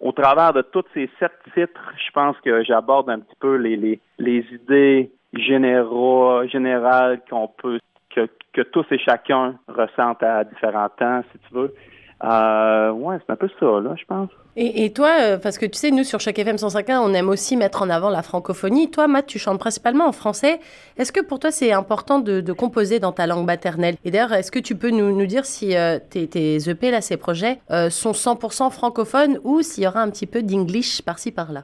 au 0.00 0.12
travers 0.12 0.52
de 0.52 0.62
tous 0.62 0.84
ces 0.94 1.10
sept 1.18 1.32
titres, 1.54 1.92
je 1.96 2.10
pense 2.12 2.36
que 2.40 2.64
j'aborde 2.64 3.10
un 3.10 3.20
petit 3.20 3.36
peu 3.38 3.56
les, 3.56 3.76
les, 3.76 4.00
les 4.18 4.44
idées 4.52 5.10
généraux, 5.32 6.46
générales 6.46 7.20
qu'on 7.28 7.48
peut 7.48 7.78
que, 8.14 8.28
que 8.52 8.62
tous 8.62 8.86
et 8.90 8.98
chacun 8.98 9.56
ressentent 9.68 10.22
à 10.22 10.44
différents 10.44 10.88
temps, 10.88 11.22
si 11.32 11.38
tu 11.38 11.54
veux. 11.54 11.74
Euh, 12.22 12.90
ouais, 12.90 13.16
c'est 13.26 13.32
un 13.32 13.36
peu 13.36 13.48
ça, 13.58 13.66
là, 13.80 13.94
je 13.96 14.04
pense. 14.04 14.30
Et, 14.56 14.92
toi, 14.92 15.08
euh, 15.20 15.38
parce 15.38 15.58
que 15.58 15.64
tu 15.64 15.78
sais, 15.78 15.90
nous, 15.90 16.02
sur 16.02 16.18
chaque 16.20 16.38
FM 16.38 16.56
105.1, 16.56 16.98
on 16.98 17.14
aime 17.14 17.28
aussi 17.28 17.56
mettre 17.56 17.82
en 17.82 17.88
avant 17.88 18.10
la 18.10 18.22
francophonie. 18.22 18.90
Toi, 18.90 19.06
Matt, 19.06 19.26
tu 19.26 19.38
chantes 19.38 19.60
principalement 19.60 20.06
en 20.06 20.12
français. 20.12 20.58
Est-ce 20.98 21.12
que 21.12 21.24
pour 21.24 21.38
toi, 21.38 21.50
c'est 21.50 21.72
important 21.72 22.18
de, 22.18 22.52
composer 22.52 22.98
dans 22.98 23.12
ta 23.12 23.26
langue 23.26 23.46
maternelle? 23.46 23.94
Et 24.04 24.10
d'ailleurs, 24.10 24.32
est-ce 24.32 24.50
que 24.50 24.58
tu 24.58 24.74
peux 24.74 24.90
nous, 24.90 25.16
nous 25.16 25.26
dire 25.26 25.44
si 25.44 25.76
euh, 25.76 25.98
tes, 25.98 26.28
tes, 26.28 26.56
EP, 26.68 26.90
là, 26.90 27.00
ces 27.00 27.16
projets, 27.16 27.58
euh, 27.70 27.90
sont 27.90 28.10
100% 28.10 28.70
francophones 28.70 29.38
ou 29.44 29.62
s'il 29.62 29.84
y 29.84 29.86
aura 29.86 30.02
un 30.02 30.10
petit 30.10 30.26
peu 30.26 30.42
d'English 30.42 31.00
par-ci, 31.02 31.30
par-là? 31.32 31.62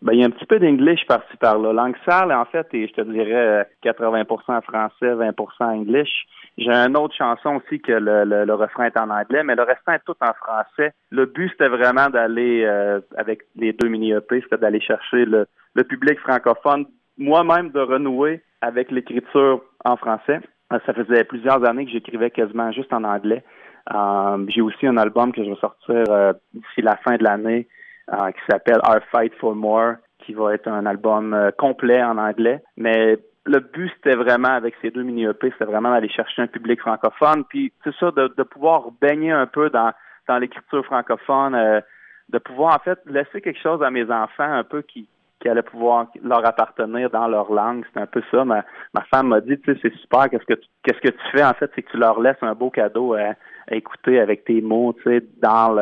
Ben, 0.00 0.12
il 0.12 0.20
y 0.20 0.22
a 0.22 0.26
un 0.26 0.30
petit 0.30 0.46
peu 0.46 0.60
d'English 0.60 1.04
par-ci 1.06 1.36
par-là. 1.38 1.72
Langue 1.72 1.96
sale, 2.06 2.32
en 2.32 2.44
fait, 2.44 2.66
et 2.72 2.86
je 2.86 2.92
te 2.94 3.00
dirais 3.00 3.68
80% 3.84 4.62
français, 4.62 5.06
20% 5.06 5.34
English. 5.60 6.26
J'ai 6.58 6.72
une 6.72 6.96
autre 6.96 7.14
chanson 7.14 7.60
aussi 7.60 7.80
que 7.80 7.92
le, 7.92 8.24
le, 8.24 8.54
refrain 8.54 8.86
est 8.86 8.98
en 8.98 9.10
anglais, 9.10 9.44
mais 9.44 9.54
le 9.54 9.62
restant 9.62 9.92
est 9.92 10.04
tout 10.04 10.16
en 10.20 10.34
français. 10.34 10.92
Le 11.10 11.26
but, 11.26 11.50
c'était 11.50 11.68
vraiment 11.68 12.10
d'aller, 12.10 12.64
euh, 12.64 13.00
avec 13.16 13.42
les 13.54 13.72
deux 13.72 13.86
mini-EP, 13.86 14.40
c'était 14.42 14.58
d'aller 14.58 14.80
chercher 14.80 15.24
le, 15.24 15.46
le 15.74 15.84
public 15.84 16.18
francophone, 16.18 16.86
moi-même 17.16 17.70
de 17.70 17.78
renouer 17.78 18.42
avec 18.60 18.90
l'écriture 18.90 19.62
en 19.84 19.96
français. 19.96 20.40
Euh, 20.72 20.80
ça 20.84 20.92
faisait 20.94 21.22
plusieurs 21.22 21.64
années 21.64 21.84
que 21.84 21.92
j'écrivais 21.92 22.30
quasiment 22.32 22.72
juste 22.72 22.92
en 22.92 23.04
anglais. 23.04 23.44
Euh, 23.94 24.44
j'ai 24.48 24.60
aussi 24.60 24.88
un 24.88 24.96
album 24.96 25.30
que 25.30 25.44
je 25.44 25.50
vais 25.50 25.60
sortir 25.60 26.02
d'ici 26.52 26.82
la 26.82 26.96
fin 26.96 27.16
de 27.16 27.22
l'année 27.22 27.68
qui 28.10 28.40
s'appelle 28.50 28.80
Our 28.84 29.00
Fight 29.12 29.32
for 29.34 29.54
More, 29.54 29.94
qui 30.24 30.32
va 30.32 30.54
être 30.54 30.66
un 30.66 30.86
album 30.86 31.36
complet 31.56 32.02
en 32.02 32.18
anglais. 32.18 32.60
Mais 32.76 33.18
le 33.48 33.60
but, 33.60 33.90
c'était 33.96 34.14
vraiment, 34.14 34.48
avec 34.48 34.74
ces 34.82 34.90
deux 34.90 35.02
mini-EP, 35.02 35.50
c'était 35.52 35.64
vraiment 35.64 35.90
d'aller 35.90 36.08
chercher 36.08 36.42
un 36.42 36.46
public 36.46 36.80
francophone. 36.80 37.44
Puis, 37.48 37.72
c'est 37.82 37.94
ça, 37.96 38.10
de, 38.10 38.42
pouvoir 38.42 38.90
baigner 39.00 39.32
un 39.32 39.46
peu 39.46 39.70
dans, 39.70 39.92
l'écriture 40.38 40.84
francophone, 40.84 41.54
euh, 41.54 41.80
de 42.28 42.38
pouvoir, 42.38 42.76
en 42.76 42.78
fait, 42.80 42.98
laisser 43.06 43.40
quelque 43.40 43.60
chose 43.60 43.82
à 43.82 43.90
mes 43.90 44.04
enfants 44.10 44.52
un 44.52 44.64
peu 44.64 44.82
qui, 44.82 45.08
qui 45.40 45.48
allait 45.48 45.62
pouvoir 45.62 46.08
leur 46.22 46.46
appartenir 46.46 47.08
dans 47.08 47.26
leur 47.26 47.50
langue. 47.50 47.84
C'est 47.94 48.00
un 48.00 48.06
peu 48.06 48.22
ça. 48.30 48.44
Ma, 48.44 48.64
femme 49.10 49.28
m'a 49.28 49.40
dit, 49.40 49.58
tu 49.60 49.72
sais, 49.72 49.80
c'est 49.82 49.94
super. 49.96 50.28
Qu'est-ce 50.28 50.44
que 50.44 50.60
tu, 50.60 50.68
qu'est-ce 50.82 51.00
que 51.00 51.08
tu 51.08 51.30
fais, 51.32 51.44
en 51.44 51.54
fait, 51.54 51.70
c'est 51.74 51.82
que 51.82 51.90
tu 51.90 51.96
leur 51.96 52.20
laisses 52.20 52.42
un 52.42 52.54
beau 52.54 52.70
cadeau 52.70 53.14
à, 53.14 53.34
écouter 53.70 54.18
avec 54.18 54.44
tes 54.44 54.62
mots, 54.62 54.94
tu 54.94 55.02
sais, 55.04 55.22
dans 55.42 55.74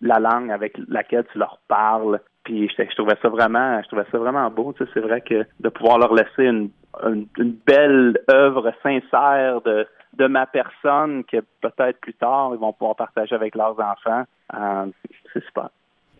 la 0.00 0.18
langue 0.18 0.50
avec 0.50 0.78
laquelle 0.88 1.24
tu 1.32 1.38
leur 1.38 1.58
parles. 1.68 2.20
Puis 2.44 2.68
je, 2.68 2.82
je, 2.82 2.94
trouvais 2.96 3.16
ça 3.20 3.28
vraiment, 3.28 3.80
je 3.82 3.86
trouvais 3.88 4.06
ça 4.10 4.18
vraiment 4.18 4.48
beau. 4.50 4.72
Tu 4.72 4.84
sais, 4.84 4.90
c'est 4.94 5.00
vrai 5.00 5.20
que 5.20 5.44
de 5.58 5.68
pouvoir 5.68 5.98
leur 5.98 6.14
laisser 6.14 6.44
une, 6.44 6.70
une, 7.04 7.26
belle 7.66 8.18
œuvre 8.30 8.72
sincère 8.82 9.60
de, 9.62 9.86
ma 10.26 10.46
personne 10.46 11.24
que 11.24 11.38
peut-être 11.60 11.98
plus 12.00 12.14
tard 12.14 12.50
ils 12.52 12.58
vont 12.58 12.72
pouvoir 12.72 12.96
partager 12.96 13.34
avec 13.34 13.54
leurs 13.54 13.78
enfants. 13.80 14.24
Euh, 14.54 14.86
c'est 15.32 15.42
super. 15.44 15.70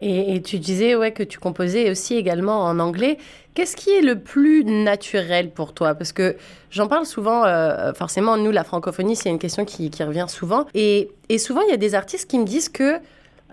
Et, 0.02 0.40
tu 0.40 0.58
disais 0.58 0.94
ouais, 0.94 1.12
que 1.12 1.22
tu 1.22 1.38
composais 1.38 1.90
aussi 1.90 2.16
également 2.16 2.64
en 2.64 2.78
anglais. 2.78 3.18
Qu'est-ce 3.54 3.76
qui 3.76 3.90
est 3.90 4.00
le 4.00 4.18
plus 4.18 4.64
naturel 4.64 5.50
pour 5.50 5.74
toi? 5.74 5.94
Parce 5.94 6.12
que 6.12 6.36
j'en 6.70 6.88
parle 6.88 7.04
souvent, 7.04 7.44
euh, 7.44 7.92
forcément, 7.92 8.38
nous, 8.38 8.50
la 8.50 8.64
francophonie, 8.64 9.14
c'est 9.14 9.28
une 9.28 9.38
question 9.38 9.66
qui, 9.66 9.90
qui 9.90 10.02
revient 10.02 10.26
souvent. 10.28 10.64
Et, 10.72 11.10
et 11.28 11.36
souvent, 11.36 11.60
il 11.60 11.68
y 11.68 11.74
a 11.74 11.76
des 11.76 11.94
artistes 11.94 12.30
qui 12.30 12.38
me 12.38 12.46
disent 12.46 12.70
que 12.70 12.98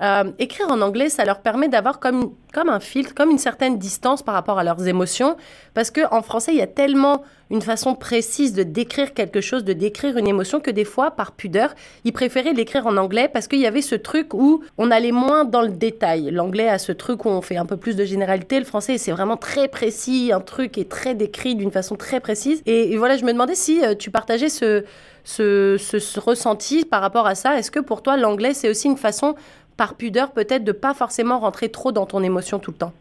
euh, 0.02 0.32
écrire 0.40 0.68
en 0.70 0.82
anglais, 0.82 1.10
ça 1.10 1.26
leur 1.26 1.42
permet 1.42 1.70
d'avoir 1.70 2.00
comme, 2.00 2.34
comme 2.54 2.70
un 2.70 2.80
filtre, 2.80 3.14
comme 3.16 3.32
une 3.32 3.38
certaine 3.38 3.78
distance 3.78 4.22
par 4.22 4.36
rapport 4.36 4.60
à 4.60 4.64
leurs 4.64 4.88
émotions, 4.88 5.38
parce 5.74 5.92
qu'en 5.92 6.22
français, 6.22 6.52
il 6.54 6.58
y 6.58 6.62
a 6.62 6.68
tellement 6.68 7.24
une 7.50 7.62
façon 7.62 7.96
précise 7.96 8.54
de 8.54 8.64
décrire 8.64 9.14
quelque 9.14 9.42
chose, 9.42 9.64
de 9.64 9.74
décrire 9.74 10.18
une 10.18 10.28
émotion, 10.28 10.60
que 10.60 10.72
des 10.72 10.84
fois, 10.84 11.12
par 11.12 11.32
pudeur, 11.32 11.74
ils 12.04 12.12
préféraient 12.12 12.54
l'écrire 12.54 12.86
en 12.88 12.98
anglais 12.98 13.30
parce 13.32 13.48
qu'il 13.48 13.60
y 13.60 13.66
avait 13.66 13.82
ce 13.82 13.96
truc 13.96 14.34
où 14.34 14.64
on 14.78 14.92
allait 14.92 15.12
moins 15.12 15.46
dans 15.46 15.62
le 15.62 15.70
détail. 15.70 16.30
L'anglais 16.32 16.68
a 16.68 16.78
ce 16.78 16.92
truc 16.92 17.26
où 17.26 17.30
on 17.30 17.42
fait 17.42 17.58
un 17.58 17.66
peu 17.66 17.78
plus 17.78 17.96
de 17.96 18.06
généralité, 18.06 18.60
le 18.60 18.66
français, 18.66 18.98
c'est 18.98 19.12
vraiment 19.12 19.38
très 19.38 19.68
précis, 19.68 20.32
un 20.34 20.42
truc 20.42 20.78
est 20.78 20.90
très 20.90 21.16
décrit 21.16 21.56
d'une 21.56 21.72
façon 21.72 21.96
très 21.96 22.20
précise. 22.20 22.62
Et, 22.66 22.98
voilà, 22.98 23.18
je 23.18 23.26
me 23.26 23.32
demandais 23.32 23.56
si 23.56 23.84
euh, 23.84 23.96
tu 23.96 24.12
partageais 24.12 24.50
ce, 24.50 24.84
ce, 25.24 25.78
ce 25.78 26.20
ressenti 26.20 26.86
par 26.86 27.02
rapport 27.02 27.28
à 27.28 27.36
ça. 27.36 27.58
Est-ce 27.58 27.72
que 27.72 27.80
pour 27.80 28.02
toi, 28.02 28.18
l'anglais, 28.18 28.54
c'est 28.54 28.70
aussi 28.70 28.88
une 28.88 28.98
façon 28.98 29.36
par 29.78 29.96
pudeur 29.96 30.34
peut-être 30.34 30.64
de 30.64 30.72
pas 30.72 30.94
forcément 30.94 31.40
rentrer 31.40 31.70
trop 31.70 31.92
dans 31.92 32.06
ton 32.06 32.24
émotion 32.24 32.60
tout 32.60 32.72
le 32.72 32.78
temps? 32.78 32.94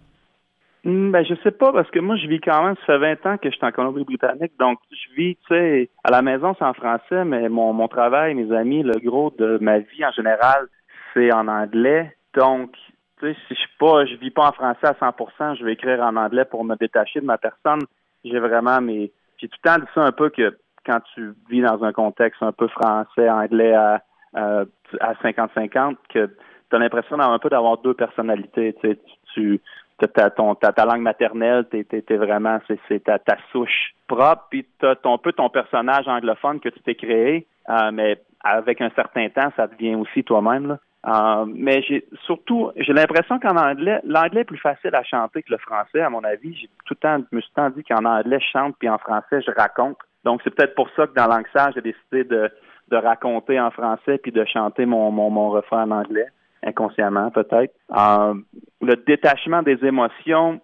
Hmm, 0.85 1.11
ben, 1.11 1.25
je 1.25 1.35
sais 1.43 1.51
pas, 1.51 1.73
parce 1.73 1.91
que 1.91 1.99
moi, 1.99 2.17
je 2.17 2.29
vis 2.29 2.41
quand 2.41 2.63
même, 2.63 2.77
ça 2.87 2.99
fait 2.99 3.17
20 3.17 3.27
ans 3.27 3.39
que 3.39 3.51
je 3.51 3.57
suis 3.57 3.67
en 3.67 3.73
Colombie-Britannique, 3.73 4.53
donc 4.61 4.79
je 4.93 5.17
vis, 5.17 5.37
tu 5.49 5.55
sais, 5.55 5.91
à 6.05 6.13
la 6.13 6.23
maison, 6.23 6.55
c'est 6.57 6.65
en 6.65 6.75
français, 6.75 7.25
mais 7.25 7.49
mon, 7.49 7.73
mon 7.73 7.89
travail, 7.89 8.35
mes 8.35 8.55
amis, 8.55 8.85
le 8.85 8.97
gros 9.01 9.35
de 9.37 9.59
ma 9.61 9.81
vie 9.81 10.05
en 10.05 10.13
général, 10.13 10.69
c'est 11.13 11.33
en 11.33 11.49
anglais. 11.49 12.17
Donc, 12.35 12.71
tu 13.19 13.27
sais, 13.27 13.37
si 13.49 13.55
je 13.55 13.61
suis 13.61 13.77
pas, 13.81 14.07
je 14.07 14.15
vis 14.15 14.31
pas 14.31 14.47
en 14.47 14.53
français 14.53 14.87
à 14.87 14.93
100%, 14.93 15.57
je 15.59 15.65
vais 15.65 15.73
écrire 15.73 16.01
en 16.03 16.15
anglais 16.15 16.45
pour 16.45 16.65
me 16.65 16.77
détacher 16.77 17.21
de 17.21 17.27
ma 17.27 17.39
personne. 17.39 17.83
J'ai 18.25 18.39
vraiment 18.39 18.81
mes, 18.81 19.11
j'ai 19.39 19.49
tout 19.49 19.59
le 19.65 19.69
temps 19.69 19.79
dit 19.79 19.91
ça 19.93 20.03
un 20.03 20.13
peu 20.13 20.31
que 20.31 20.57
quand 20.85 21.01
tu 21.15 21.33
vis 21.51 21.63
dans 21.63 21.83
un 21.83 21.93
contexte 21.93 22.43
un 22.45 22.53
peu 22.53 22.69
français, 22.69 23.29
anglais 23.29 23.75
à, 23.75 24.03
à, 24.35 24.61
à 25.01 25.15
50-50, 25.15 25.97
que 26.11 26.31
tu 26.71 26.77
as 26.77 26.79
l'impression 26.79 27.19
un 27.19 27.39
peu 27.39 27.49
d'avoir 27.49 27.79
deux 27.79 27.95
personnalités. 27.95 28.75
Tu, 28.81 28.99
tu 29.35 29.61
ta, 29.99 30.31
ton, 30.31 30.55
ta, 30.55 30.73
ta 30.73 30.85
langue 30.85 31.01
maternelle, 31.01 31.67
t'es, 31.71 31.87
es, 31.91 32.17
vraiment, 32.17 32.59
c'est, 32.89 33.03
ta, 33.03 33.19
ta 33.19 33.37
souche 33.51 33.95
propre, 34.07 34.47
puis 34.51 34.67
tu 34.79 34.87
as 34.87 34.97
ton 34.97 35.19
peu 35.19 35.33
ton 35.33 35.49
personnage 35.49 36.07
anglophone 36.07 36.61
que 36.61 36.69
tu 36.69 36.81
t'es 36.81 36.95
créé, 36.95 37.47
euh, 37.69 37.91
mais 37.93 38.21
avec 38.45 38.81
un 38.81 38.91
certain 38.91 39.29
temps, 39.31 39.51
ça 39.57 39.67
devient 39.67 39.95
aussi 39.95 40.23
toi-même. 40.23 40.79
Euh, 41.07 41.45
mais 41.47 41.83
j'ai 41.83 42.05
surtout, 42.25 42.73
j'ai 42.77 42.93
l'impression 42.93 43.39
qu'en 43.39 43.57
anglais, 43.57 44.01
l'anglais 44.05 44.41
est 44.41 44.45
plus 44.45 44.59
facile 44.59 44.95
à 44.95 45.05
chanter 45.05 45.43
que 45.43 45.53
le 45.53 45.59
français, 45.59 46.01
à 46.01 46.11
mon 46.11 46.25
avis. 46.25 46.55
J'ai 46.55 46.69
tout 46.85 46.95
le 46.95 46.97
temps, 46.97 47.25
je 47.31 47.37
me 47.37 47.41
suis 47.41 47.53
tant 47.55 47.71
dit 47.71 47.85
qu'en 47.85 48.05
anglais, 48.05 48.41
je 48.41 48.47
chante, 48.59 48.75
puis 48.79 48.89
en 48.89 48.99
français, 48.99 49.41
je 49.41 49.53
raconte. 49.53 49.99
Donc, 50.25 50.41
c'est 50.43 50.55
peut-être 50.55 50.75
pour 50.75 50.91
ça 50.97 51.07
que 51.07 51.15
dans 51.15 51.29
Langue 51.29 51.47
j'ai 51.75 51.81
décidé 51.81 52.25
de, 52.25 52.51
de 52.89 52.97
raconter 52.97 53.61
en 53.61 53.71
français 53.71 54.19
puis 54.19 54.33
de 54.33 54.45
chanter 54.45 54.85
mon, 54.85 55.13
mon, 55.13 55.31
mon 55.31 55.51
refrain 55.51 55.85
en 55.85 55.93
anglais 55.93 56.27
inconsciemment 56.67 57.31
peut-être. 57.31 57.75
Euh, 57.97 58.35
le 58.83 58.97
détachement 59.07 59.63
des 59.63 59.83
émotions, 59.85 60.61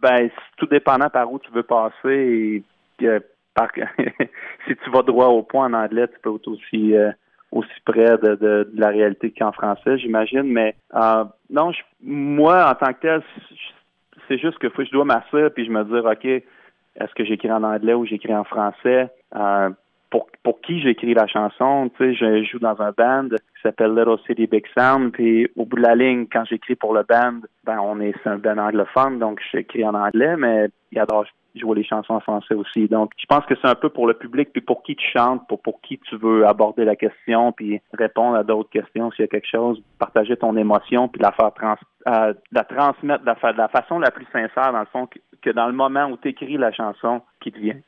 ben, 0.00 0.30
tout 0.56 0.66
dépendant 0.66 1.10
par 1.10 1.32
où 1.32 1.38
tu 1.38 1.50
veux 1.50 1.62
passer 1.62 2.08
et 2.08 2.62
si 4.66 4.76
tu 4.76 4.90
vas 4.90 5.02
droit 5.02 5.26
au 5.26 5.42
point 5.42 5.66
en 5.66 5.72
anglais, 5.72 6.08
tu 6.08 6.18
peux 6.22 6.34
être 6.34 6.48
aussi 6.48 6.94
euh, 6.94 7.10
aussi 7.50 7.70
près 7.84 8.18
de, 8.18 8.70
la 8.74 8.88
réalité 8.88 9.32
qu'en 9.36 9.52
français, 9.52 9.98
j'imagine. 9.98 10.42
Mais 10.44 10.74
euh, 10.94 11.24
non, 11.50 11.72
moi, 12.02 12.70
en 12.70 12.74
tant 12.74 12.92
que 12.92 13.00
tel, 13.00 13.22
c'est 14.28 14.38
juste 14.38 14.58
que 14.58 14.68
je 14.78 14.90
dois 14.90 15.04
m'asseoir 15.04 15.50
puis 15.50 15.64
je 15.64 15.70
me 15.70 15.84
dire, 15.84 16.04
OK, 16.04 16.24
est-ce 16.24 17.14
que 17.14 17.24
j'écris 17.24 17.50
en 17.50 17.62
anglais 17.62 17.94
ou 17.94 18.04
j'écris 18.04 18.34
en 18.34 18.44
français? 18.44 19.08
Pour, 20.10 20.28
pour 20.42 20.60
qui 20.60 20.80
j'écris 20.80 21.14
la 21.14 21.26
chanson. 21.26 21.90
Tu 21.96 22.04
sais, 22.04 22.14
je 22.14 22.44
joue 22.44 22.58
dans 22.58 22.80
un 22.80 22.92
band 22.96 23.28
qui 23.28 23.62
s'appelle 23.62 23.94
Little 23.94 24.18
City 24.26 24.46
Big 24.46 24.64
Sound. 24.76 25.12
Puis 25.12 25.48
au 25.56 25.64
bout 25.64 25.76
de 25.76 25.82
la 25.82 25.94
ligne, 25.94 26.26
quand 26.30 26.44
j'écris 26.44 26.76
pour 26.76 26.94
le 26.94 27.02
band, 27.02 27.40
ben 27.64 27.78
on 27.80 28.00
est 28.00 28.14
c'est 28.22 28.30
un 28.30 28.38
band 28.38 28.58
anglophone, 28.58 29.18
donc 29.18 29.40
j'écris 29.52 29.84
en 29.84 29.94
anglais, 29.94 30.36
mais 30.36 30.68
il 30.92 30.98
adore 30.98 31.26
jouer 31.54 31.76
les 31.76 31.84
chansons 31.84 32.14
en 32.14 32.20
français 32.20 32.54
aussi. 32.54 32.86
Donc 32.88 33.10
je 33.18 33.26
pense 33.26 33.44
que 33.46 33.54
c'est 33.60 33.68
un 33.68 33.74
peu 33.74 33.88
pour 33.88 34.06
le 34.06 34.14
public, 34.14 34.50
puis 34.52 34.62
pour 34.62 34.82
qui 34.82 34.96
tu 34.96 35.06
chantes, 35.12 35.46
pour 35.48 35.60
pour 35.60 35.80
qui 35.80 35.98
tu 35.98 36.16
veux 36.16 36.46
aborder 36.46 36.84
la 36.84 36.96
question, 36.96 37.52
puis 37.52 37.80
répondre 37.92 38.36
à 38.36 38.44
d'autres 38.44 38.70
questions 38.70 39.10
s'il 39.10 39.24
y 39.24 39.24
a 39.24 39.28
quelque 39.28 39.48
chose, 39.50 39.82
partager 39.98 40.36
ton 40.36 40.56
émotion, 40.56 41.08
puis 41.08 41.20
la 41.20 41.32
faire 41.32 41.52
trans 41.52 41.76
euh, 42.06 42.32
la 42.52 42.64
transmettre 42.64 43.24
de 43.24 43.26
la, 43.26 43.52
de 43.52 43.58
la 43.58 43.68
façon 43.68 43.98
la 43.98 44.10
plus 44.10 44.26
sincère 44.32 44.72
dans 44.72 44.80
le 44.80 44.86
fond 44.86 45.06
que, 45.06 45.18
que 45.42 45.50
dans 45.50 45.66
le 45.66 45.72
moment 45.72 46.06
où 46.06 46.16
tu 46.16 46.28
écris 46.28 46.56
la 46.56 46.72
chanson 46.72 47.20
qui 47.40 47.52
te 47.52 47.58
vient. 47.58 47.78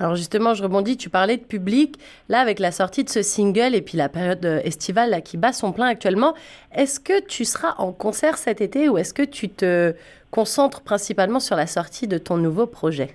Alors 0.00 0.16
justement, 0.16 0.54
je 0.54 0.62
rebondis, 0.64 0.96
tu 0.96 1.08
parlais 1.08 1.36
de 1.36 1.44
public. 1.44 2.00
Là, 2.28 2.40
avec 2.40 2.58
la 2.58 2.72
sortie 2.72 3.04
de 3.04 3.08
ce 3.08 3.22
single 3.22 3.76
et 3.76 3.80
puis 3.80 3.96
la 3.96 4.08
période 4.08 4.44
euh, 4.44 4.58
estivale 4.64 5.22
qui 5.22 5.36
bat 5.36 5.52
son 5.52 5.72
plein 5.72 5.86
actuellement, 5.86 6.34
est-ce 6.74 6.98
que 6.98 7.24
tu 7.24 7.44
seras 7.44 7.74
en 7.78 7.92
concert 7.92 8.36
cet 8.36 8.60
été 8.60 8.88
ou 8.88 8.98
est-ce 8.98 9.14
que 9.14 9.22
tu 9.22 9.48
te 9.48 9.94
concentres 10.32 10.82
principalement 10.82 11.38
sur 11.38 11.54
la 11.54 11.68
sortie 11.68 12.08
de 12.08 12.18
ton 12.18 12.38
nouveau 12.38 12.66
projet? 12.66 13.14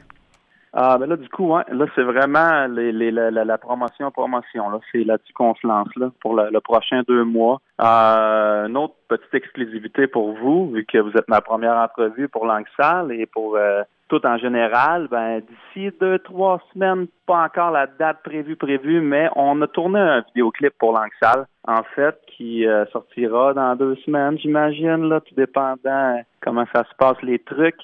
Ah, 0.71 0.97
ben 0.97 1.07
là, 1.07 1.17
du 1.17 1.27
coup, 1.27 1.53
ouais, 1.53 1.63
là, 1.69 1.85
c'est 1.95 2.03
vraiment 2.03 2.67
la, 2.67 3.31
la, 3.31 3.57
promotion, 3.57 4.09
promotion. 4.11 4.69
Là, 4.69 4.79
c'est 4.91 5.03
là-dessus 5.03 5.33
qu'on 5.33 5.55
se 5.55 5.67
lance 5.67 5.89
là, 5.97 6.11
pour 6.21 6.35
le, 6.35 6.49
le 6.49 6.61
prochain 6.61 7.01
deux 7.07 7.25
mois. 7.25 7.59
Euh, 7.81 8.67
une 8.67 8.77
autre 8.77 8.93
petite 9.09 9.33
exclusivité 9.33 10.07
pour 10.07 10.31
vous, 10.33 10.69
vu 10.69 10.85
que 10.85 10.99
vous 10.99 11.11
êtes 11.17 11.27
ma 11.27 11.41
première 11.41 11.75
entrevue 11.75 12.29
pour 12.29 12.45
Langue 12.45 12.67
et 13.11 13.25
pour 13.25 13.57
euh, 13.57 13.81
tout 14.09 14.25
en 14.25 14.37
général, 14.37 15.07
ben 15.09 15.39
d'ici 15.39 15.95
deux, 16.01 16.19
trois 16.19 16.61
semaines, 16.73 17.07
pas 17.25 17.43
encore 17.43 17.71
la 17.71 17.87
date 17.87 18.21
prévue 18.23 18.55
prévue, 18.55 19.01
mais 19.01 19.29
on 19.35 19.61
a 19.61 19.67
tourné 19.67 19.99
un 19.99 20.21
vidéoclip 20.21 20.73
pour 20.77 20.91
Langue 20.93 21.45
en 21.67 21.83
fait, 21.95 22.19
qui 22.27 22.67
euh, 22.67 22.85
sortira 22.87 23.53
dans 23.53 23.75
deux 23.75 23.95
semaines, 24.05 24.37
j'imagine, 24.39 25.07
là, 25.07 25.21
tout 25.21 25.35
dépendant 25.35 26.21
comment 26.41 26.65
ça 26.73 26.83
se 26.83 26.95
passe 26.97 27.21
les 27.21 27.39
trucs. 27.39 27.79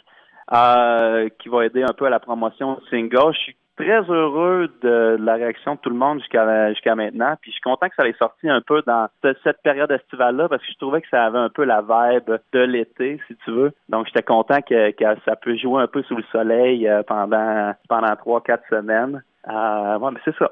Euh, 0.53 1.27
qui 1.39 1.49
va 1.49 1.65
aider 1.65 1.81
un 1.81 1.93
peu 1.93 2.05
à 2.05 2.11
la 2.11 2.19
promotion 2.19 2.79
single. 2.91 3.33
Très 3.77 4.01
heureux 4.09 4.69
de 4.81 5.17
la 5.19 5.35
réaction 5.35 5.75
de 5.75 5.79
tout 5.79 5.89
le 5.89 5.95
monde 5.95 6.19
jusqu'à 6.19 6.69
jusqu'à 6.69 6.95
maintenant. 6.95 7.35
Puis 7.41 7.51
je 7.51 7.55
suis 7.55 7.61
content 7.61 7.89
que 7.89 7.95
ça 7.95 8.07
ait 8.07 8.15
sorti 8.17 8.49
un 8.49 8.61
peu 8.61 8.81
dans 8.85 9.07
cette 9.21 9.61
période 9.63 9.91
estivale-là 9.91 10.47
parce 10.49 10.61
que 10.61 10.71
je 10.71 10.77
trouvais 10.77 11.01
que 11.01 11.09
ça 11.09 11.25
avait 11.25 11.39
un 11.39 11.49
peu 11.49 11.63
la 11.63 11.81
vibe 11.81 12.37
de 12.53 12.59
l'été, 12.59 13.19
si 13.27 13.35
tu 13.43 13.51
veux. 13.51 13.73
Donc 13.89 14.07
j'étais 14.07 14.23
content 14.23 14.61
que, 14.61 14.91
que, 14.91 15.21
ça 15.25 15.35
peut 15.35 15.55
jouer 15.57 15.83
un 15.83 15.87
peu 15.87 16.03
sous 16.03 16.15
le 16.15 16.23
soleil 16.31 16.87
euh, 16.87 17.03
pendant 17.03 17.73
pendant 17.89 18.15
trois, 18.15 18.41
quatre 18.41 18.67
semaines. 18.69 19.23
Euh, 19.47 19.99
ouais, 19.99 20.11
mais 20.11 20.19
c'est 20.25 20.35
ça. 20.37 20.51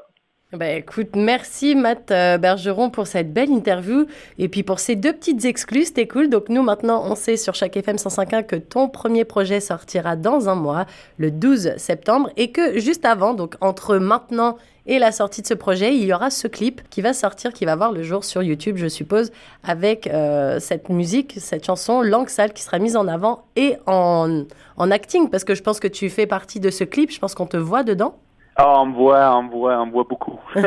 Ben 0.56 0.78
écoute, 0.78 1.16
merci 1.16 1.74
Matt 1.74 2.12
euh, 2.12 2.38
Bergeron 2.38 2.92
pour 2.92 3.08
cette 3.08 3.34
belle 3.34 3.50
interview 3.50 4.06
et 4.38 4.48
puis 4.50 4.62
pour 4.62 4.80
ces 4.80 4.96
deux 4.96 5.12
petites 5.12 5.46
exclus, 5.46 5.86
c'était 5.86 6.08
cool. 6.08 6.30
Donc 6.30 6.48
nous 6.50 6.62
maintenant, 6.62 7.04
on 7.10 7.16
sait 7.16 7.38
sur 7.38 7.56
chaque 7.56 7.76
FM 7.76 7.96
105.1 7.96 8.46
que 8.46 8.56
ton 8.58 8.88
premier 8.88 9.26
projet 9.26 9.60
sortira 9.60 10.16
dans 10.16 10.50
un 10.50 10.54
mois, 10.54 10.86
le 11.18 11.32
12 11.32 11.78
septembre, 11.78 12.30
et 12.38 12.52
que 12.52 12.78
juste 12.78 13.04
avant, 13.04 13.34
donc 13.34 13.56
entre 13.62 13.98
maintenant 13.98 14.58
et 14.86 15.00
la 15.00 15.12
sortie 15.12 15.42
de 15.42 15.48
ce 15.48 15.56
projet, 15.56 15.96
il 15.96 16.04
y 16.04 16.14
aura 16.14 16.30
ce 16.30 16.48
clip 16.48 16.88
qui 16.92 17.02
va 17.02 17.14
sortir, 17.14 17.52
qui 17.52 17.66
va 17.66 17.76
voir 17.76 17.92
le 17.92 18.04
jour 18.04 18.24
sur 18.24 18.44
YouTube, 18.44 18.78
je 18.78 18.88
suppose, 18.88 19.32
avec 19.64 20.06
euh, 20.06 20.60
cette 20.60 20.90
musique, 20.90 21.34
cette 21.40 21.66
chanson 21.66 22.04
Langue 22.04 22.30
Sale 22.30 22.54
qui 22.54 22.62
sera 22.62 22.78
mise 22.78 22.96
en 22.96 23.08
avant 23.08 23.46
et 23.56 23.78
en, 23.88 24.44
en 24.78 24.92
acting, 24.92 25.32
parce 25.32 25.46
que 25.46 25.56
je 25.56 25.64
pense 25.64 25.80
que 25.80 25.88
tu 25.88 26.12
fais 26.12 26.28
partie 26.28 26.60
de 26.60 26.70
ce 26.70 26.84
clip, 26.84 27.10
je 27.10 27.18
pense 27.18 27.34
qu'on 27.34 27.48
te 27.48 27.58
voit 27.58 27.84
dedans. 27.84 28.20
Ah, 28.56 28.82
on 28.82 28.86
me 28.86 28.94
voit, 28.94 29.36
on 29.36 29.44
me 29.44 29.50
voit, 29.50 29.82
on 29.82 29.88
me 29.88 29.92
voit 29.92 30.06
beaucoup. 30.08 30.40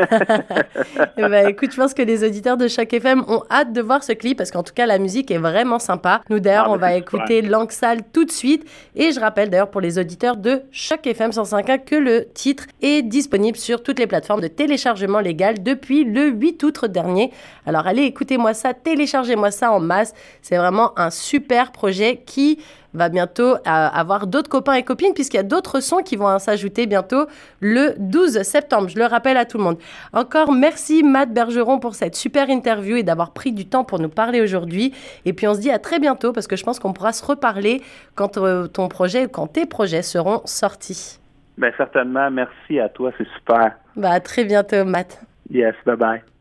Eh 1.19 1.29
ben, 1.29 1.47
écoute, 1.47 1.71
je 1.71 1.77
pense 1.77 1.93
que 1.93 2.01
les 2.01 2.23
auditeurs 2.23 2.57
de 2.57 2.67
chaque 2.67 2.93
FM 2.93 3.23
ont 3.27 3.43
hâte 3.49 3.73
de 3.73 3.81
voir 3.81 4.03
ce 4.03 4.11
clip 4.11 4.37
parce 4.37 4.51
qu'en 4.51 4.61
tout 4.61 4.73
cas, 4.73 4.85
la 4.85 4.99
musique 4.99 5.31
est 5.31 5.37
vraiment 5.37 5.79
sympa. 5.79 6.21
Nous, 6.29 6.39
d'ailleurs, 6.39 6.65
ah, 6.67 6.71
on 6.71 6.77
va 6.77 6.93
écouter 6.93 7.41
Langue 7.41 7.71
Sale 7.71 8.01
tout 8.13 8.23
de 8.23 8.31
suite. 8.31 8.69
Et 8.95 9.11
je 9.11 9.19
rappelle 9.19 9.49
d'ailleurs 9.49 9.71
pour 9.71 9.81
les 9.81 9.97
auditeurs 9.97 10.37
de 10.37 10.63
chaque 10.71 11.07
FM 11.07 11.31
105.1 11.31 11.83
que 11.83 11.95
le 11.95 12.27
titre 12.33 12.65
est 12.81 13.01
disponible 13.01 13.57
sur 13.57 13.81
toutes 13.81 13.99
les 13.99 14.07
plateformes 14.07 14.41
de 14.41 14.47
téléchargement 14.47 15.19
légal 15.19 15.63
depuis 15.63 16.03
le 16.03 16.27
8 16.27 16.63
août 16.63 16.85
dernier. 16.85 17.31
Alors, 17.65 17.87
allez, 17.87 18.03
écoutez-moi 18.03 18.53
ça, 18.53 18.73
téléchargez-moi 18.73 19.51
ça 19.51 19.71
en 19.71 19.79
masse. 19.79 20.13
C'est 20.41 20.57
vraiment 20.57 20.97
un 20.99 21.09
super 21.09 21.71
projet 21.71 22.21
qui 22.25 22.59
va 22.97 23.09
bientôt 23.09 23.55
euh, 23.55 23.59
avoir 23.65 24.27
d'autres 24.27 24.49
copains 24.49 24.73
et 24.73 24.83
copines 24.83 25.13
puisqu'il 25.13 25.37
y 25.37 25.39
a 25.39 25.43
d'autres 25.43 25.79
sons 25.79 26.03
qui 26.03 26.15
vont 26.15 26.37
s'ajouter 26.39 26.85
bientôt 26.87 27.27
le 27.61 27.93
12 27.97 28.41
septembre. 28.41 28.89
Je 28.89 28.97
le 28.97 29.05
rappelle 29.05 29.37
à 29.37 29.45
tout 29.45 29.57
le 29.57 29.63
monde. 29.63 29.77
Encore 30.13 30.51
merci 30.51 31.03
Matt 31.03 31.33
Bergeron 31.33 31.79
pour 31.79 31.95
cette 31.95 32.15
super 32.15 32.49
interview 32.49 32.97
et 32.97 33.03
d'avoir 33.03 33.31
pris 33.31 33.51
du 33.51 33.65
temps 33.67 33.83
pour 33.83 33.99
nous 33.99 34.09
parler 34.09 34.41
aujourd'hui. 34.41 34.93
Et 35.25 35.33
puis 35.33 35.47
on 35.47 35.53
se 35.53 35.59
dit 35.59 35.71
à 35.71 35.79
très 35.79 35.99
bientôt 35.99 36.33
parce 36.33 36.47
que 36.47 36.55
je 36.55 36.63
pense 36.63 36.79
qu'on 36.79 36.93
pourra 36.93 37.13
se 37.13 37.25
reparler 37.25 37.81
quand 38.15 38.37
euh, 38.37 38.67
ton 38.67 38.87
projet, 38.87 39.27
quand 39.27 39.47
tes 39.47 39.65
projets 39.65 40.01
seront 40.01 40.41
sortis. 40.45 41.19
Bien 41.57 41.71
certainement. 41.77 42.29
Merci 42.29 42.79
à 42.79 42.89
toi, 42.89 43.11
c'est 43.17 43.27
super. 43.37 43.77
Bah 43.95 44.11
à 44.11 44.19
très 44.19 44.43
bientôt 44.43 44.85
Matt. 44.85 45.21
Yes, 45.49 45.75
bye 45.85 45.95
bye. 45.95 46.27